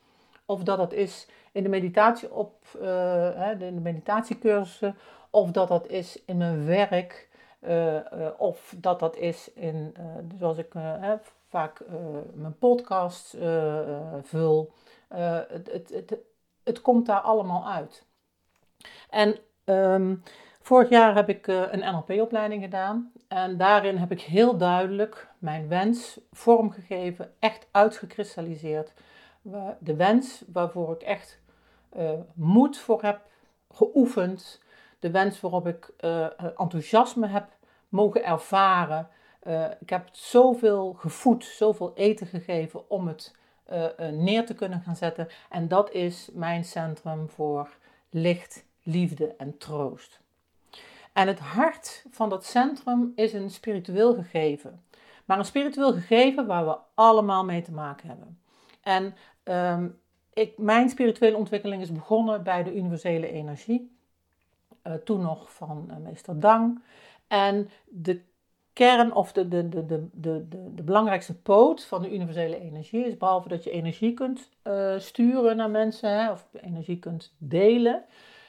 of 0.46 0.62
dat 0.62 0.78
dat 0.78 0.92
is 0.92 1.28
in 1.52 1.62
de 1.62 1.68
meditatie 1.68 2.32
op 2.32 2.54
de, 2.72 3.56
de 3.58 3.80
meditatiecursussen, 3.80 4.96
of 5.30 5.50
dat 5.50 5.68
dat 5.68 5.86
is 5.86 6.22
in 6.26 6.36
mijn 6.36 6.66
werk, 6.66 7.28
of 8.36 8.74
dat 8.76 9.00
dat 9.00 9.16
is 9.16 9.52
in, 9.54 9.94
zoals 10.38 10.58
ik 10.58 10.72
vaak 11.48 11.80
mijn 12.34 12.58
podcast 12.58 13.36
vul. 14.22 14.72
Het, 15.08 15.70
het, 15.72 15.88
het, 15.88 16.16
het 16.64 16.80
komt 16.80 17.06
daar 17.06 17.20
allemaal 17.20 17.68
uit. 17.68 18.06
En 19.10 19.38
um, 19.64 20.22
vorig 20.60 20.88
jaar 20.88 21.14
heb 21.14 21.28
ik 21.28 21.46
uh, 21.46 21.62
een 21.70 21.94
NLP-opleiding 21.94 22.62
gedaan. 22.62 23.12
En 23.28 23.56
daarin 23.56 23.96
heb 23.96 24.10
ik 24.10 24.20
heel 24.20 24.56
duidelijk 24.56 25.28
mijn 25.38 25.68
wens 25.68 26.20
vormgegeven, 26.32 27.32
echt 27.38 27.66
uitgekristalliseerd. 27.70 28.92
De 29.78 29.96
wens 29.96 30.44
waarvoor 30.52 30.94
ik 30.94 31.02
echt 31.02 31.40
uh, 31.96 32.10
moed 32.34 32.78
voor 32.78 33.02
heb 33.02 33.20
geoefend. 33.70 34.62
De 34.98 35.10
wens 35.10 35.40
waarop 35.40 35.66
ik 35.66 35.92
enthousiasme 36.56 37.26
heb 37.26 37.48
mogen 37.88 38.24
ervaren. 38.24 39.08
ik 39.80 39.90
heb 39.90 40.08
zoveel 40.12 40.92
gevoed, 40.92 41.44
zoveel 41.44 41.92
eten 41.94 42.26
gegeven 42.26 42.90
om 42.90 43.06
het 43.06 43.36
neer 44.12 44.46
te 44.46 44.54
kunnen 44.54 44.80
gaan 44.80 44.96
zetten. 44.96 45.28
En 45.50 45.68
dat 45.68 45.92
is 45.92 46.28
mijn 46.32 46.64
centrum 46.64 47.28
voor 47.28 47.68
licht, 48.10 48.64
liefde 48.82 49.34
en 49.38 49.58
troost. 49.58 50.20
En 51.12 51.26
het 51.26 51.38
hart 51.38 52.04
van 52.10 52.28
dat 52.28 52.44
centrum 52.44 53.12
is 53.14 53.32
een 53.32 53.50
spiritueel 53.50 54.14
gegeven. 54.14 54.82
Maar 55.24 55.38
een 55.38 55.44
spiritueel 55.44 55.92
gegeven 55.92 56.46
waar 56.46 56.64
we 56.66 56.76
allemaal 56.94 57.44
mee 57.44 57.62
te 57.62 57.72
maken 57.72 58.08
hebben. 58.08 58.38
En 58.80 59.14
um, 59.44 59.98
ik, 60.32 60.58
mijn 60.58 60.88
spirituele 60.88 61.36
ontwikkeling 61.36 61.82
is 61.82 61.92
begonnen 61.92 62.42
bij 62.42 62.62
de 62.62 62.76
universele 62.76 63.30
energie. 63.30 63.92
Uh, 64.86 64.94
toen 64.94 65.20
nog 65.20 65.52
van 65.52 65.90
meester 66.02 66.40
Dang. 66.40 66.82
En 67.28 67.70
de 67.84 68.20
kern 68.74 69.12
of 69.14 69.32
de, 69.32 69.48
de, 69.48 69.68
de, 69.68 69.86
de, 69.86 70.08
de, 70.12 70.48
de, 70.74 70.82
belangrijkste 70.82 71.34
poot 71.34 71.84
van 71.84 72.02
de 72.02 72.14
universele 72.14 72.60
energie 72.60 73.06
is, 73.06 73.16
behalve 73.16 73.48
dat 73.48 73.64
je 73.64 73.70
energie 73.70 74.14
kunt 74.14 74.50
uh, 74.64 74.94
sturen 74.98 75.56
naar 75.56 75.70
mensen 75.70 76.10
hè, 76.10 76.30
of 76.30 76.46
energie 76.62 76.98
kunt 76.98 77.34
delen, 77.38 78.04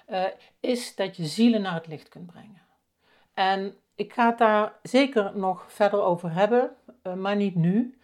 uh, 0.10 0.24
is 0.60 0.96
dat 0.96 1.16
je 1.16 1.26
zielen 1.26 1.62
naar 1.62 1.74
het 1.74 1.88
licht 1.88 2.10
kunt 2.10 2.26
brengen. 2.26 2.62
En 3.34 3.76
ik 3.96 4.14
ga 4.14 4.30
het 4.30 4.38
daar 4.38 4.74
zeker 4.84 5.32
nog 5.36 5.66
verder 5.68 6.02
over 6.02 6.34
hebben, 6.34 6.70
uh, 7.04 7.14
maar 7.14 7.36
niet 7.36 7.56
nu. 7.56 8.00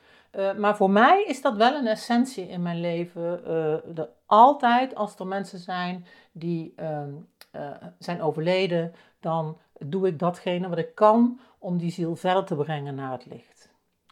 Maar 0.58 0.76
voor 0.76 0.90
mij 0.90 1.24
is 1.24 1.42
dat 1.42 1.56
wel 1.56 1.74
een 1.74 1.88
essentie 1.88 2.48
in 2.48 2.62
mijn 2.62 2.80
leven. 2.80 3.44
De, 3.96 4.10
altijd 4.26 4.96
als 4.96 5.16
er 5.16 5.28
mensen 5.28 5.60
zijn 5.60 6.06
die 6.32 6.74
ehm, 6.76 7.10
zijn 8.00 8.22
overleden, 8.22 8.94
dan 9.20 9.58
doe 9.86 10.08
ik 10.08 10.20
datgene 10.20 10.70
wat 10.70 10.78
ik 10.78 10.96
kan 10.96 11.40
om 11.62 11.78
die 11.78 11.92
ziel 11.92 12.16
verder 12.16 12.44
te 12.44 12.56
brengen 12.56 12.96
naar 12.96 13.12
het 13.12 13.26
licht. 13.26 13.70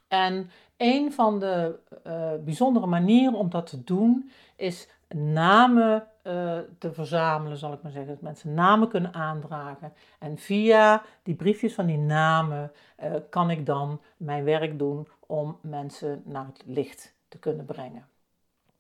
En 0.08 0.50
een 0.78 1.14
van 1.14 1.40
de 1.40 1.80
uh, 2.08 2.32
bijzondere 2.44 2.86
manieren 2.86 3.34
om 3.34 3.50
dat 3.50 3.68
te 3.68 3.84
doen 3.84 4.32
is 4.56 4.90
namen 5.16 6.08
uh, 6.24 6.58
te 6.78 6.94
verzamelen, 6.94 7.58
zal 7.58 7.74
ik 7.74 7.82
maar 7.82 7.92
zeggen. 7.92 8.12
Dat 8.12 8.22
mensen 8.22 8.54
namen 8.54 8.88
kunnen 8.90 9.14
aandragen. 9.14 9.94
En 10.20 10.38
via 10.38 11.04
die 11.24 11.36
briefjes 11.36 11.74
van 11.74 11.86
die 11.86 11.98
namen 11.98 12.72
uh, 13.04 13.14
kan 13.30 13.50
ik 13.50 13.66
dan 13.66 14.02
mijn 14.18 14.44
werk 14.44 14.80
doen 14.80 15.08
om 15.28 15.58
mensen 15.62 16.22
naar 16.26 16.46
het 16.46 16.64
licht 16.66 17.16
te 17.28 17.40
kunnen 17.40 17.66
brengen. 17.66 18.08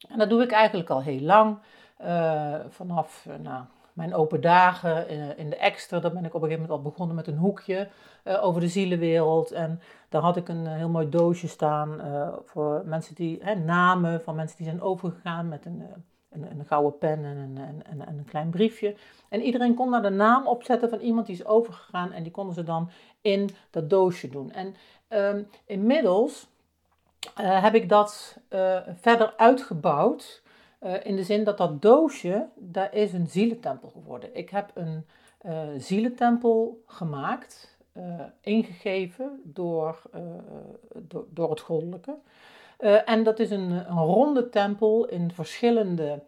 En 0.08 0.18
dat 0.18 0.30
doe 0.30 0.44
ik 0.44 0.52
eigenlijk 0.52 0.90
al 0.90 1.02
heel 1.02 1.22
lang. 1.22 1.58
vanaf 2.70 3.28
nou, 3.42 3.64
mijn 4.00 4.14
open 4.14 4.42
dagen 4.42 5.08
in, 5.08 5.38
in 5.38 5.50
de 5.50 5.56
extra, 5.56 6.00
daar 6.00 6.12
ben 6.12 6.26
ik 6.26 6.34
op 6.34 6.42
een 6.42 6.48
gegeven 6.48 6.62
moment 6.62 6.86
al 6.86 6.92
begonnen 6.92 7.16
met 7.16 7.28
een 7.28 7.38
hoekje 7.38 7.90
uh, 8.24 8.44
over 8.44 8.62
de 8.62 8.68
zielenwereld. 8.68 9.52
En 9.52 9.82
daar 10.10 10.22
had 10.22 10.38
ik 10.38 10.48
een 10.48 10.66
uh, 10.66 10.74
heel 10.74 10.90
mooi 10.90 11.10
doosje 11.10 11.48
staan 11.48 12.02
voor 12.46 12.82
mensen 12.86 13.16
die, 13.16 13.40
hè, 13.42 13.56
namen 13.56 14.22
van 14.22 14.36
mensen 14.36 14.58
die 14.58 14.66
zijn 14.66 14.82
overgegaan 14.82 15.48
met 15.48 15.66
een, 15.66 15.84
een, 16.30 16.52
een 16.52 16.66
gouden 16.66 16.98
pen 16.98 17.26
en 17.26 17.38
een, 17.38 17.58
en, 17.58 18.08
en, 18.08 18.18
een 18.18 18.26
klein 18.26 18.50
briefje. 18.50 18.96
En 19.30 19.42
iedereen 19.42 19.76
kon 19.76 19.92
daar 19.92 20.02
de 20.02 20.10
naam 20.10 20.48
opzetten 20.48 20.90
van 20.90 21.00
iemand 21.00 21.26
die 21.26 21.36
is 21.36 21.46
overgegaan 21.46 22.12
en 22.12 22.24
die 22.24 22.32
konden 22.32 22.54
ze 22.54 22.64
dan 22.64 22.90
in 23.22 23.50
dat 23.70 23.90
doosje 23.90 24.30
doen. 24.30 24.52
En 24.52 24.76
um, 25.10 25.48
inmiddels 25.66 26.48
heb 27.36 27.76
ik 27.76 27.90
dat 27.90 28.38
verder 29.00 29.34
uitgebouwd. 29.38 30.44
Uh, 30.84 30.94
in 31.04 31.16
de 31.16 31.24
zin 31.24 31.44
dat 31.44 31.58
dat 31.58 31.82
doosje, 31.82 32.48
daar 32.56 32.94
is 32.94 33.14
een 33.14 33.28
zielentempel 33.28 33.90
geworden. 33.90 34.36
Ik 34.36 34.50
heb 34.50 34.72
een 34.74 35.06
uh, 35.46 35.62
zielentempel 35.78 36.84
gemaakt, 36.86 37.78
uh, 37.98 38.04
ingegeven 38.42 39.42
door, 39.44 40.02
door, 40.94 41.26
door, 41.30 41.50
het 41.50 41.60
goddelijke. 41.60 42.16
en 43.06 43.24
dat 43.24 43.40
is 43.40 43.52
een, 43.52 43.72
een, 43.72 43.98
ronde 43.98 44.50
tempel 44.50 45.08
in 45.08 45.32
verschillende 45.32 46.24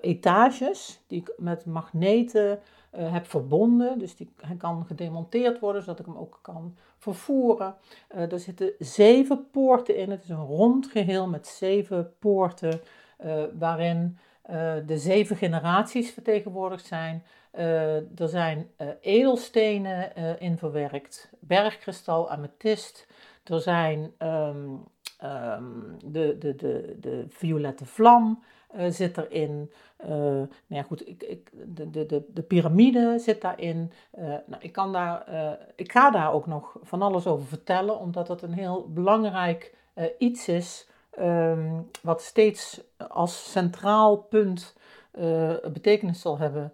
etages, 0.00 1.00
die 1.06 1.20
ik 1.20 1.32
met 1.36 1.66
magneten 1.66 2.60
heb 2.90 3.26
verbonden. 3.26 3.98
Dus 3.98 4.16
die, 4.16 4.32
hij 4.40 4.56
kan 4.56 4.86
gedemonteerd 4.86 5.60
worden, 5.60 5.82
zodat 5.82 5.98
ik 5.98 6.06
hem 6.06 6.16
ook 6.16 6.38
kan 6.42 6.76
vervoeren. 6.98 7.74
er 8.08 8.40
zitten 8.40 8.72
zeven 8.78 9.50
poorten 9.50 9.96
in. 9.96 10.10
Het 10.10 10.22
is 10.22 10.28
een 10.28 10.46
rond 10.46 10.86
geheel 10.86 11.28
met 11.28 11.46
zeven 11.46 12.12
poorten. 12.18 12.80
Uh, 13.24 13.42
waarin 13.58 14.18
uh, 14.50 14.74
de 14.86 14.98
zeven 14.98 15.36
generaties 15.36 16.10
vertegenwoordigd 16.10 16.86
zijn. 16.86 17.24
Uh, 17.54 18.20
er 18.20 18.28
zijn 18.28 18.70
edelstenen 19.00 20.16
in 20.40 20.58
verwerkt, 20.58 21.30
bergkristal, 21.40 22.30
amethyst. 22.30 23.06
Er 23.44 23.60
zijn 23.60 24.12
um, 24.18 24.84
de, 26.04 26.38
de, 26.38 26.54
de, 26.56 26.96
de 27.00 27.24
violette 27.28 27.84
vlam 27.84 28.42
zit 28.88 29.18
erin. 29.18 29.70
nou 30.06 30.48
ja, 30.66 30.82
goed, 30.82 31.08
ik, 31.08 31.22
ik, 31.22 31.50
de, 31.52 31.90
de, 31.90 32.24
de, 32.32 32.42
piramide 32.42 33.18
zit 33.18 33.40
daarin. 33.40 33.92
nou, 34.46 34.56
ik, 34.58 34.72
kan 34.72 34.92
daar, 34.92 35.26
ik 35.76 35.92
ga 35.92 36.10
daar 36.10 36.32
ook 36.32 36.46
nog 36.46 36.76
van 36.82 37.02
alles 37.02 37.26
over 37.26 37.46
vertellen, 37.46 37.98
omdat 37.98 38.26
dat 38.26 38.42
een 38.42 38.54
heel 38.54 38.88
belangrijk 38.92 39.74
iets 40.18 40.48
is 40.48 40.88
ehm, 41.16 41.80
wat 42.02 42.22
steeds 42.22 42.80
als 43.08 43.50
centraal 43.52 44.16
punt 44.16 44.76
uh, 45.18 45.54
betekenis 45.72 46.20
zal 46.20 46.38
hebben 46.38 46.72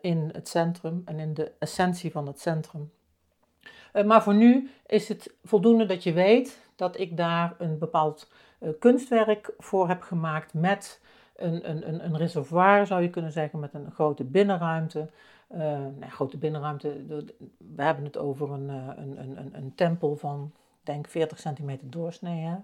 in 0.00 0.30
het 0.32 0.48
centrum 0.48 1.02
en 1.04 1.18
in 1.18 1.34
de 1.34 1.52
essentie 1.58 2.10
van 2.10 2.26
het 2.26 2.40
centrum. 2.40 2.92
maar 4.04 4.22
voor 4.22 4.34
nu 4.34 4.70
is 4.86 5.08
het 5.08 5.34
voldoende 5.44 5.86
dat 5.86 6.02
je 6.02 6.12
weet 6.12 6.60
dat 6.76 6.98
ik 6.98 7.16
daar 7.16 7.54
een 7.58 7.78
bepaald 7.78 8.30
kunstwerk 8.78 9.52
voor 9.58 9.88
heb 9.88 10.02
gemaakt 10.02 10.54
met 10.54 11.00
een, 11.38 11.70
een, 11.70 12.04
een, 12.04 12.16
reservoir, 12.16 12.86
zou 12.86 13.02
je 13.02 13.10
kunnen 13.10 13.32
zeggen, 13.32 13.58
met 13.58 13.74
een 13.74 13.90
grote 13.90 14.24
binnenruimte. 14.24 15.10
Nou, 15.48 15.92
grote 16.00 16.36
binnenruimte, 16.36 17.06
we 17.58 17.82
hebben 17.82 18.04
het 18.04 18.18
over 18.18 18.50
een, 18.50 18.68
een, 18.68 19.20
een, 19.20 19.50
een, 19.54 19.72
tempel 19.74 20.16
van, 20.16 20.52
denk 20.82 21.08
40 21.08 21.38
centimeter 21.38 21.90
doorsnee. 21.90 22.54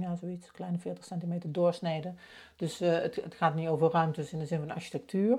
Ja, 0.00 0.16
zoiets, 0.16 0.50
kleine 0.50 0.78
40 0.78 1.04
centimeter 1.04 1.52
doorsnede. 1.52 2.12
Dus 2.56 2.82
uh, 2.82 2.92
het, 2.92 3.14
het, 3.14 3.34
gaat 3.34 3.54
niet 3.54 3.68
over 3.68 3.90
ruimtes 3.90 4.32
in 4.32 4.38
de 4.38 4.46
zin 4.46 4.58
van 4.58 4.70
architectuur. 4.70 5.38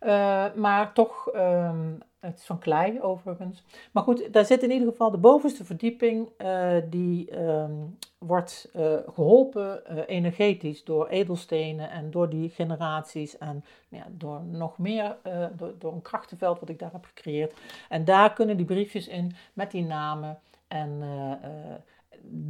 Uh, 0.00 0.54
maar 0.54 0.92
toch, 0.92 1.30
um, 1.34 2.02
het 2.20 2.38
is 2.38 2.44
van 2.44 2.58
klei 2.58 3.00
overigens. 3.00 3.64
Maar 3.92 4.02
goed, 4.02 4.32
daar 4.32 4.44
zit 4.44 4.62
in 4.62 4.70
ieder 4.70 4.88
geval 4.88 5.10
de 5.10 5.18
bovenste 5.18 5.64
verdieping. 5.64 6.28
Uh, 6.38 6.76
die 6.90 7.38
um, 7.40 7.98
wordt 8.18 8.70
geholpen 9.14 10.06
energetisch 10.06 10.84
door 10.84 11.08
edelstenen 11.08 11.90
en 11.90 12.10
door 12.10 12.30
die 12.30 12.50
generaties. 12.50 13.38
En 13.38 13.64
ja, 13.88 14.06
door 14.10 14.42
nog 14.44 14.78
meer, 14.78 15.16
door, 15.56 15.74
door 15.78 15.92
een 15.92 16.02
krachtenveld 16.02 16.60
wat 16.60 16.68
ik 16.68 16.78
daar 16.78 16.92
heb 16.92 17.04
gecreëerd. 17.04 17.54
En 17.88 18.04
daar 18.04 18.32
kunnen 18.32 18.56
die 18.56 18.66
briefjes 18.66 19.08
in 19.08 19.34
met 19.52 19.70
die 19.70 19.84
namen 19.84 20.38
en 20.68 21.02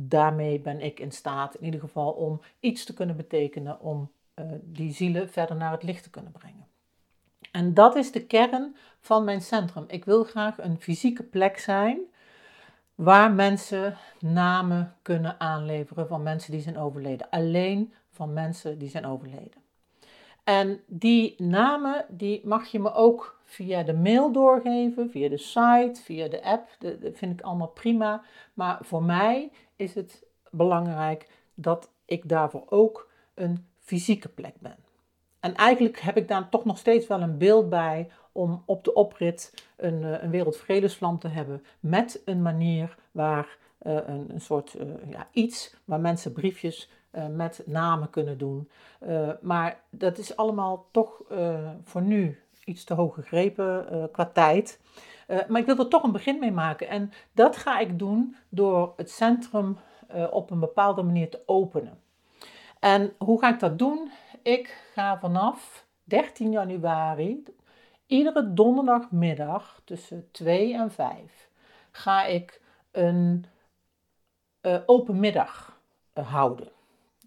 daarmee 0.08 0.60
ben 0.60 0.80
ik 0.80 1.00
in 1.00 1.12
staat, 1.12 1.54
in 1.54 1.64
ieder 1.64 1.80
geval, 1.80 2.12
om 2.12 2.40
iets 2.60 2.84
te 2.84 2.94
kunnen 2.94 3.16
betekenen 3.16 3.80
om 3.80 4.10
uh, 4.34 4.46
die 4.62 4.92
zielen 4.92 5.30
verder 5.30 5.56
naar 5.56 5.72
het 5.72 5.82
licht 5.82 6.02
te 6.02 6.10
kunnen 6.10 6.32
brengen. 6.32 6.66
En 7.52 7.74
dat 7.74 7.96
is 7.96 8.12
de 8.12 8.26
kern 8.26 8.76
van 9.00 9.24
mijn 9.24 9.40
centrum. 9.40 9.84
Ik 9.86 10.04
wil 10.04 10.24
graag 10.24 10.58
een 10.58 10.80
fysieke 10.80 11.22
plek 11.22 11.58
zijn 11.58 11.98
waar 12.94 13.32
mensen 13.32 13.96
namen 14.20 14.96
kunnen 15.02 15.40
aanleveren 15.40 16.08
van 16.08 16.22
mensen 16.22 16.50
die 16.52 16.60
zijn 16.60 16.78
overleden. 16.78 17.30
Alleen 17.30 17.94
van 18.10 18.32
mensen 18.32 18.78
die 18.78 18.88
zijn 18.88 19.06
overleden. 19.06 19.63
En 20.44 20.80
die 20.86 21.34
namen 21.42 22.06
die 22.08 22.46
mag 22.46 22.66
je 22.66 22.78
me 22.78 22.92
ook 22.92 23.40
via 23.44 23.82
de 23.82 23.94
mail 23.94 24.32
doorgeven, 24.32 25.10
via 25.10 25.28
de 25.28 25.38
site, 25.38 26.00
via 26.02 26.28
de 26.28 26.42
app. 26.42 26.68
Dat 26.78 27.16
vind 27.18 27.32
ik 27.32 27.40
allemaal 27.40 27.68
prima. 27.68 28.22
Maar 28.54 28.78
voor 28.80 29.02
mij 29.02 29.52
is 29.76 29.94
het 29.94 30.26
belangrijk 30.50 31.28
dat 31.54 31.90
ik 32.04 32.28
daarvoor 32.28 32.64
ook 32.68 33.10
een 33.34 33.66
fysieke 33.78 34.28
plek 34.28 34.54
ben. 34.60 34.76
En 35.40 35.54
eigenlijk 35.54 36.00
heb 36.00 36.16
ik 36.16 36.28
daar 36.28 36.48
toch 36.48 36.64
nog 36.64 36.78
steeds 36.78 37.06
wel 37.06 37.20
een 37.20 37.38
beeld 37.38 37.68
bij 37.68 38.10
om 38.32 38.62
op 38.66 38.84
de 38.84 38.94
oprit 38.94 39.66
een, 39.76 40.04
eh, 40.04 40.22
een 40.22 40.30
wereldvredesvlam 40.30 41.18
te 41.18 41.28
hebben 41.28 41.64
met 41.80 42.22
een 42.24 42.42
manier 42.42 42.96
waar 43.10 43.58
uh, 43.82 43.92
een, 44.06 44.26
een, 44.30 44.40
soort 44.40 44.74
uh, 44.80 45.10
ja, 45.10 45.28
iets 45.32 45.76
waar 45.84 46.00
mensen 46.00 46.32
briefjes 46.32 46.90
uh, 47.16 47.26
met 47.26 47.62
namen 47.66 48.10
kunnen 48.10 48.38
doen. 48.38 48.70
maar 49.40 49.80
dat 49.90 50.18
is 50.18 50.36
allemaal 50.36 50.86
toch 50.90 51.22
voor 51.82 52.02
nu 52.02 52.38
iets 52.64 52.84
te 52.84 52.94
hoog 52.94 53.14
gegrepen 53.14 54.08
qua 54.12 54.26
tijd. 54.26 54.80
maar 55.48 55.60
ik 55.60 55.66
wil 55.66 55.78
er 55.78 55.88
toch 55.88 56.02
een 56.02 56.12
begin 56.12 56.38
mee 56.38 56.52
maken. 56.52 56.88
En 56.88 57.12
dat 57.32 57.56
ga 57.56 57.78
ik 57.78 57.98
doen 57.98 58.36
door 58.48 58.92
het 58.96 59.10
centrum 59.10 59.78
op 60.30 60.50
een 60.50 60.60
bepaalde 60.60 61.02
manier 61.02 61.30
te 61.30 61.42
openen. 61.46 61.98
En 62.80 63.14
hoe 63.18 63.38
ga 63.38 63.52
ik 63.52 63.60
dat 63.60 63.78
doen? 63.78 64.10
Ik 64.42 64.90
ga 64.92 65.18
vanaf 65.18 65.86
13 66.04 66.50
januari, 66.50 67.42
iedere 68.06 68.52
donderdagmiddag 68.52 69.80
tussen 69.84 70.28
2 70.30 70.74
en 70.74 70.90
5, 70.90 71.48
ga 71.90 72.24
ik 72.24 72.60
een 72.90 73.44
uh, 74.62 74.76
open 74.86 75.20
middag 75.20 75.80
houden. 76.12 76.68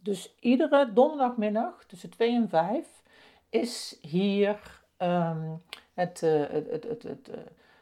Dus 0.08 0.36
iedere 0.40 0.94
donderdagmiddag 0.94 1.86
tussen 1.86 2.10
2 2.10 2.36
en 2.36 2.50
5 2.50 2.88
is 3.50 3.98
hier 4.02 4.82
um, 4.98 5.62
het, 5.94 6.22
uh, 6.22 6.46
het, 6.50 6.72
het, 6.72 6.84
het, 6.84 7.04
het, 7.04 7.30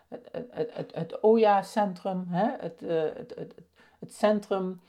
het, 0.08 0.30
het, 0.52 0.74
het, 0.74 0.96
het 0.96 1.20
OJA-centrum, 1.20 2.26
het, 2.28 2.80
het, 2.80 3.36
het, 3.36 3.56
het, 4.00 4.14
centrum 4.14 4.82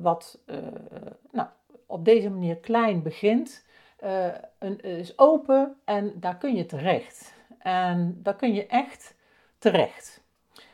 wat 0.00 0.38
nou, 1.30 1.48
op 1.86 2.04
deze 2.04 2.30
manier 2.30 2.56
klein 2.56 3.02
begint, 3.02 3.64
een, 4.58 4.80
is 4.80 5.18
open 5.18 5.76
en 5.84 6.20
daar 6.20 6.36
kun 6.36 6.54
je 6.54 6.66
terecht. 6.66 7.34
En 7.58 8.20
daar 8.22 8.36
kun 8.36 8.54
je 8.54 8.66
echt 8.66 9.14
terecht. 9.58 10.22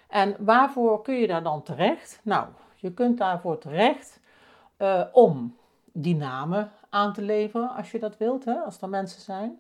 En 0.09 0.37
waarvoor 0.39 1.03
kun 1.03 1.15
je 1.15 1.27
daar 1.27 1.43
dan 1.43 1.63
terecht? 1.63 2.21
Nou, 2.23 2.49
je 2.77 2.95
kunt 2.95 3.19
daarvoor 3.19 3.59
terecht 3.59 4.21
om 5.13 5.59
die 5.93 6.17
namen 6.17 6.71
aan 6.89 7.13
te 7.13 7.23
leveren 7.23 7.71
als 7.77 7.91
je 7.91 7.99
dat 7.99 8.17
wilt, 8.17 8.45
hè, 8.45 8.55
als 8.55 8.81
er 8.81 8.89
mensen 8.89 9.21
zijn. 9.21 9.59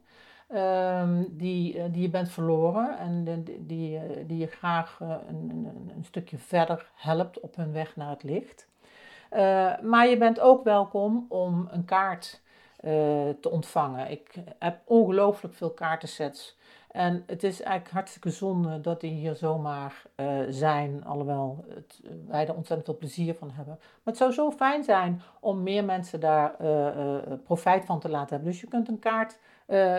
Um, 0.54 1.26
die, 1.36 1.76
uh, 1.76 1.84
die 1.90 2.02
je 2.02 2.10
bent 2.10 2.28
verloren 2.28 2.98
en 2.98 3.24
die, 3.24 3.66
die, 3.66 3.94
uh, 3.94 4.00
die 4.26 4.38
je 4.38 4.46
graag 4.46 5.00
een, 5.00 5.50
een, 5.50 5.90
een, 5.96 6.04
stukje 6.04 6.38
verder 6.38 6.90
helpt 6.94 7.40
op 7.40 7.56
hun 7.56 7.72
weg 7.72 7.96
naar 7.96 8.10
het 8.10 8.22
licht. 8.22 8.68
maar 9.82 10.08
je 10.08 10.16
bent 10.18 10.40
ook 10.40 10.64
welkom 10.64 11.26
om 11.28 11.68
een 11.70 11.84
kaart 11.84 12.40
te 13.40 13.50
ontvangen. 13.50 14.10
Ik 14.10 14.34
heb 14.58 14.80
ongelooflijk 14.84 15.54
veel 15.54 15.70
kaartensets 15.70 16.58
en 16.90 17.22
het 17.26 17.42
is 17.42 17.62
eigenlijk 17.62 17.94
hartstikke 17.94 18.31
zonde 18.31 18.81
dat 18.81 19.00
die 19.00 19.12
hier 19.12 19.35
zomaar 19.35 20.03
uh, 20.16 20.40
zijn, 20.48 21.05
alhoewel 21.05 21.64
het, 21.68 22.00
uh, 22.05 22.11
wij 22.29 22.46
er 22.46 22.55
ontzettend 22.55 22.85
veel 22.85 22.98
plezier 22.98 23.35
van 23.35 23.50
hebben. 23.50 23.74
Maar 23.79 24.00
het 24.05 24.16
zou 24.16 24.33
zo 24.33 24.50
fijn 24.50 24.85
zijn 24.85 25.22
om 25.40 25.62
meer 25.62 25.85
mensen 25.85 26.20
daar 26.20 26.55
uh, 26.61 27.16
profijt 27.44 27.85
van 27.85 28.00
te 28.00 28.09
laten 28.09 28.35
hebben. 28.35 28.53
Dus 28.53 28.61
je 28.61 28.66
kunt 28.66 28.88
een 28.88 28.98
kaart, 28.98 29.38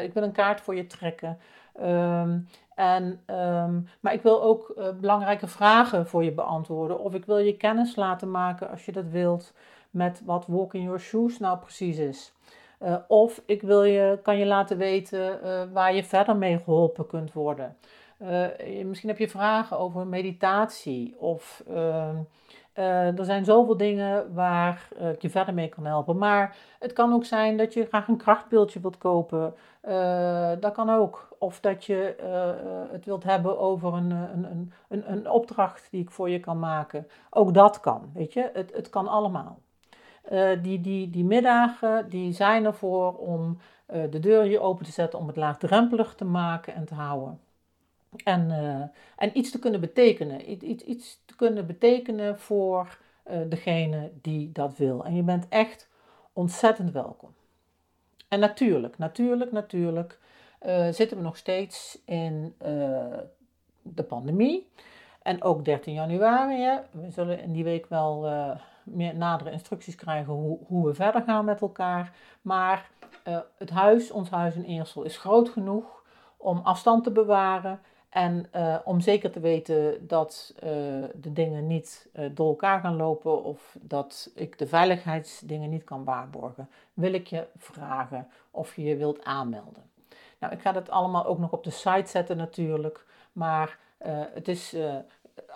ik 0.04 0.14
wil 0.14 0.24
een 0.24 0.32
kaart 0.32 0.62
voor 0.62 0.76
je 0.76 0.88
trekken. 0.88 1.38
Um, 1.82 2.48
en, 2.76 3.22
um, 3.28 3.88
maar 4.00 4.14
ik 4.14 4.22
wil 4.22 4.44
ook 4.44 4.74
belangrijke 5.00 5.48
vragen 5.48 6.08
voor 6.08 6.24
je 6.24 6.32
beantwoorden. 6.32 7.00
Of 7.00 7.14
ik 7.14 7.26
wil 7.26 7.38
je 7.38 7.58
kennis 7.58 7.96
laten 7.96 8.32
maken, 8.32 8.70
als 8.70 8.86
je 8.86 8.92
dat 8.92 9.10
wilt, 9.10 9.54
met 9.90 10.22
wat 10.26 10.46
Walk 10.48 10.74
in 10.74 10.82
Your 10.82 11.00
Shoes 11.00 11.40
nou 11.40 11.58
precies 11.58 11.98
is. 11.98 12.34
Uh, 12.84 12.96
of 13.08 13.42
ik 13.46 13.62
wil 13.62 13.84
je, 13.84 14.20
kan 14.24 14.38
je 14.38 14.46
laten 14.46 14.78
weten 14.78 15.40
uh, 15.44 15.62
waar 15.74 15.94
je 15.96 16.04
verder 16.04 16.36
mee 16.36 16.60
geholpen 16.60 17.08
kunt 17.08 17.34
worden. 17.34 17.78
Uh, 18.22 18.48
misschien 18.86 19.10
heb 19.10 19.18
je 19.18 19.30
vragen 19.30 19.78
over 19.80 20.08
meditatie 20.08 21.16
of 21.20 21.64
ehm, 21.70 22.16
er 22.74 23.26
zijn 23.26 23.46
zoveel 23.46 23.78
dingen 23.78 24.34
waar 24.34 24.88
ik 25.14 25.22
je 25.22 25.30
verder 25.30 25.54
mee 25.54 25.70
kan 25.70 25.86
helpen. 25.86 26.18
Maar 26.18 26.58
het 26.80 26.94
kan 26.94 27.14
ook 27.14 27.26
zijn 27.26 27.58
dat 27.58 27.74
je 27.74 27.86
graag 27.86 28.08
een 28.08 28.18
krachtbeeldje 28.18 28.80
wilt 28.80 28.98
kopen. 28.98 29.54
dat 30.60 30.72
kan 30.74 30.90
ook. 30.90 31.36
Of 31.40 31.60
dat 31.60 31.86
je 31.86 32.16
het 32.92 33.06
wilt 33.06 33.24
hebben 33.24 33.60
over 33.60 33.94
een, 33.94 34.12
een, 34.12 34.72
een, 34.88 35.12
een 35.12 35.30
opdracht 35.30 35.88
die 35.92 36.02
ik 36.02 36.12
voor 36.12 36.30
je 36.30 36.40
kan 36.40 36.60
maken. 36.60 37.08
Ook 37.30 37.54
dat 37.54 37.80
kan, 37.80 38.12
weet 38.14 38.34
je. 38.34 38.50
Het, 38.54 38.74
het 38.74 38.90
kan 38.90 39.08
allemaal. 39.08 39.60
Uh, 40.30 40.52
die, 40.62 40.82
die, 40.82 41.10
die 41.10 41.24
middagen 41.24 42.10
die 42.10 42.34
zijn 42.34 42.66
ervoor 42.66 43.18
om 43.18 43.58
uh, 43.94 44.04
de 44.10 44.20
deur 44.20 44.44
hier 44.44 44.62
open 44.62 44.86
te 44.86 44.92
zetten, 44.92 45.20
om 45.20 45.28
het 45.28 45.36
laagdrempelig 45.36 46.16
te 46.16 46.26
maken 46.26 46.74
en 46.74 46.86
te 46.86 46.94
houden. 46.94 47.40
En, 48.24 48.50
uh, 48.50 48.84
en 49.16 49.38
iets 49.38 49.52
te 49.52 49.60
kunnen 49.60 49.80
betekenen. 49.80 50.52
Iets, 50.52 50.84
iets 50.84 51.22
te 51.26 51.36
kunnen 51.36 51.66
betekenen 51.66 52.40
voor 52.40 52.98
degene 53.48 54.12
die 54.22 54.52
dat 54.52 54.78
wil. 54.78 55.06
En 55.06 55.16
je 55.16 55.22
bent 55.22 55.48
echt 55.50 55.90
ontzettend 56.34 56.92
welkom. 56.92 57.30
En 58.28 58.40
natuurlijk, 58.40 58.98
natuurlijk, 58.98 59.52
natuurlijk 59.52 60.20
zitten 60.92 61.18
we 61.18 61.24
nog 61.24 61.38
steeds 61.38 62.02
in 62.06 62.56
de 63.82 64.04
pandemie. 64.08 64.68
En 65.22 65.44
ook 65.44 65.66
13 65.66 65.94
januari. 65.94 66.80
We 66.92 67.12
zullen 67.12 67.40
in 67.40 67.52
die 67.52 67.64
week 67.64 67.86
wel 67.86 68.28
meer 68.84 69.16
nadere 69.16 69.52
instructies 69.52 69.96
krijgen 69.96 70.34
hoe, 70.34 70.60
hoe 70.68 70.86
we 70.86 70.94
verder 70.94 71.22
gaan 71.22 71.46
met 71.46 71.62
elkaar. 71.62 72.14
Maar 72.42 72.90
uh, 73.28 73.40
het 73.58 73.70
huis, 73.70 74.12
ons 74.12 74.30
huis 74.30 74.56
in 74.56 74.64
Eersel, 74.64 75.04
is 75.04 75.18
groot 75.18 75.50
genoeg 75.50 76.04
om 76.38 76.60
afstand 76.64 77.04
te 77.04 77.12
bewaren. 77.12 77.80
En 78.10 78.46
uh, 78.56 78.78
om 78.84 79.00
zeker 79.00 79.32
te 79.32 79.40
weten 79.40 80.08
dat 80.08 80.54
uh, 80.56 80.62
de 81.16 81.34
dingen 81.34 81.68
niet 81.68 82.10
door 82.32 82.48
elkaar 82.48 82.80
gaan 82.80 82.96
lopen 82.96 83.44
of 83.44 83.76
dat 83.82 84.32
ik 84.36 84.58
de 84.58 84.68
veiligheidsdingen 84.68 85.70
niet 85.70 85.84
kan 85.84 86.04
waarborgen, 86.04 86.70
wil 86.94 87.14
ik 87.14 87.28
je 87.28 87.48
vragen 87.58 88.28
of 88.52 88.76
je 88.76 88.84
je 88.84 88.96
wilt 88.96 89.24
aanmelden. 89.24 89.84
Nou, 90.40 90.54
ik 90.54 90.62
ga 90.62 90.72
dat 90.72 90.90
allemaal 90.90 91.26
ook 91.26 91.40
nog 91.40 91.52
op 91.52 91.64
de 91.64 91.70
site 91.70 92.10
zetten 92.10 92.38
natuurlijk. 92.38 93.06
Maar 93.32 93.78
het 94.34 94.48
is, 94.48 94.76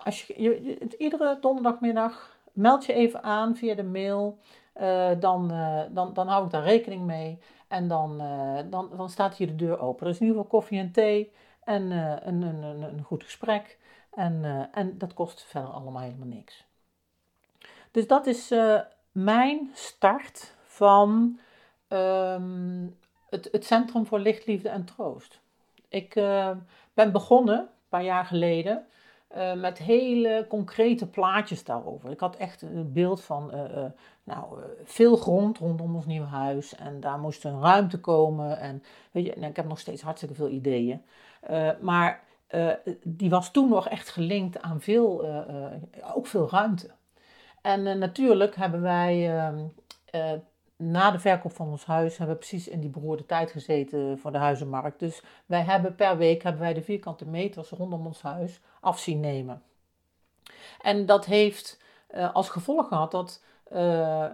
als 0.03 0.27
je, 0.27 0.41
je, 0.41 0.95
iedere 0.97 1.37
donderdagmiddag 1.41 2.34
meld 2.55 2.85
je 2.85 2.93
even 2.93 3.23
aan 3.23 3.55
via 3.55 3.75
de 3.75 3.83
mail. 3.83 4.37
dan, 5.19 5.47
dan, 5.91 6.13
dan 6.13 6.27
hou 6.27 6.45
ik 6.45 6.51
daar 6.51 6.63
rekening 6.63 7.05
mee. 7.05 7.39
En 7.67 7.87
dan, 7.87 8.17
dan, 8.69 8.89
dan 8.97 9.09
staat 9.09 9.35
hier 9.35 9.47
de 9.47 9.55
deur 9.55 9.79
open. 9.79 10.07
Is 10.07 10.19
in 10.19 10.25
ieder 10.25 10.41
geval 10.41 10.59
koffie 10.59 10.79
en 10.79 10.91
thee 10.91 11.31
en 11.63 11.91
een, 11.91 12.41
een, 12.41 12.63
een, 12.63 12.81
een 12.81 13.03
goed 13.03 13.23
gesprek. 13.23 13.77
En, 14.13 14.69
en 14.71 14.97
dat 14.97 15.13
kost 15.13 15.43
verder 15.43 15.69
allemaal 15.69 16.01
helemaal 16.01 16.27
niks. 16.27 16.65
Dus 17.91 18.07
dat 18.07 18.25
is 18.25 18.53
mijn 19.11 19.69
start 19.73 20.53
van 20.63 21.39
ehm, 21.87 22.87
het, 23.29 23.49
het 23.51 23.65
Centrum 23.65 24.05
voor 24.05 24.19
Licht, 24.19 24.45
Liefde 24.45 24.69
en 24.69 24.85
Troost. 24.85 25.39
Ik 25.89 26.13
ben 26.93 27.11
begonnen, 27.11 27.59
een 27.59 27.89
paar 27.89 28.03
jaar 28.03 28.25
geleden, 28.25 28.85
uh, 29.35 29.53
met 29.53 29.77
hele 29.77 30.45
concrete 30.49 31.07
plaatjes 31.07 31.63
daarover. 31.63 32.11
Ik 32.11 32.19
had 32.19 32.35
echt 32.35 32.61
een 32.61 32.91
beeld 32.91 33.23
van 33.23 33.51
uh, 33.53 33.85
nou, 34.23 34.59
veel 34.83 35.15
grond 35.15 35.57
rondom 35.57 35.95
ons 35.95 36.05
nieuwe 36.05 36.27
huis. 36.27 36.75
En 36.75 36.99
daar 36.99 37.19
moest 37.19 37.45
een 37.45 37.61
ruimte 37.61 37.99
komen. 37.99 38.59
En 38.59 38.83
weet 39.11 39.25
je, 39.25 39.33
nou, 39.35 39.49
ik 39.49 39.55
heb 39.55 39.67
nog 39.67 39.79
steeds 39.79 40.01
hartstikke 40.01 40.35
veel 40.35 40.49
ideeën. 40.49 41.01
maar 41.81 42.23
die 43.03 43.29
was 43.29 43.51
toen 43.51 43.69
nog 43.69 43.87
echt 43.87 44.09
gelinkt 44.09 44.61
aan 44.61 44.81
veel, 44.81 45.25
ook 46.13 46.27
veel 46.27 46.49
ruimte. 46.49 46.91
En 47.61 47.99
natuurlijk 47.99 48.55
hebben 48.55 48.81
wij 48.81 49.37
ehm, 49.37 49.65
na 50.77 51.11
de 51.11 51.19
verkoop 51.19 51.51
van 51.51 51.67
ons 51.67 51.85
huis 51.85 52.17
hebben 52.17 52.35
we 52.35 52.45
precies 52.45 52.67
in 52.67 52.79
die 52.79 52.89
beroerde 52.89 53.25
tijd 53.25 53.51
gezeten 53.51 54.19
voor 54.19 54.31
de 54.31 54.37
huizenmarkt. 54.37 54.99
Dus 54.99 55.23
wij 55.45 55.61
hebben 55.61 55.95
per 55.95 56.17
week 56.17 56.43
hebben 56.43 56.61
wij 56.61 56.73
de 56.73 56.81
vierkante 56.81 57.25
meters 57.25 57.69
rondom 57.69 58.05
ons 58.05 58.21
huis 58.21 58.61
af 58.79 58.99
zien 58.99 59.19
nemen. 59.19 59.61
En 60.81 61.05
dat 61.05 61.25
heeft 61.25 61.79
uh, 62.15 62.33
als 62.33 62.49
gevolg 62.49 62.87
gehad 62.87 63.11
dat 63.11 63.43
uh, 63.73 64.25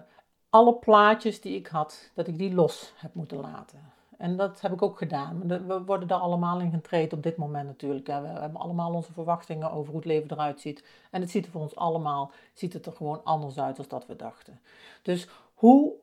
alle 0.50 0.74
plaatjes 0.74 1.42
die 1.42 1.56
ik 1.56 1.68
had, 1.68 2.12
dat 2.14 2.28
ik 2.28 2.38
die 2.38 2.54
los 2.54 2.94
heb 2.96 3.14
moeten 3.14 3.40
laten. 3.40 3.80
En 4.18 4.38
dat 4.38 4.62
heb 4.62 4.72
ik 4.72 4.82
ook 4.82 4.98
gedaan. 4.98 5.48
We 5.48 5.84
worden 5.84 6.08
daar 6.08 6.20
allemaal 6.20 6.60
in 6.60 6.72
getraind 6.72 7.14
op 7.14 7.24
dit 7.24 7.38
moment 7.38 7.68
natuurlijk. 7.68 8.08
We 8.08 8.12
hebben 8.12 8.62
allemaal 8.62 8.94
onze 8.94 9.14
verwachtingen 9.14 9.72
over 9.72 9.88
hoe 9.88 10.00
het 10.00 10.06
leven 10.06 10.32
eruit 10.32 10.62
ziet. 10.62 10.84
En 11.12 11.22
het 11.22 11.30
ziet 11.30 11.46
er 11.46 11.52
voor 11.52 11.62
ons 11.62 11.76
allemaal 11.76 12.32
ziet 12.54 12.74
het 12.74 12.86
er 12.86 12.92
gewoon 12.92 13.24
anders 13.24 13.60
uit 13.60 13.76
dan 13.76 13.86
dat 13.88 14.06
we 14.06 14.16
dachten. 14.16 14.60
Dus 15.02 15.28
hoe 15.54 15.94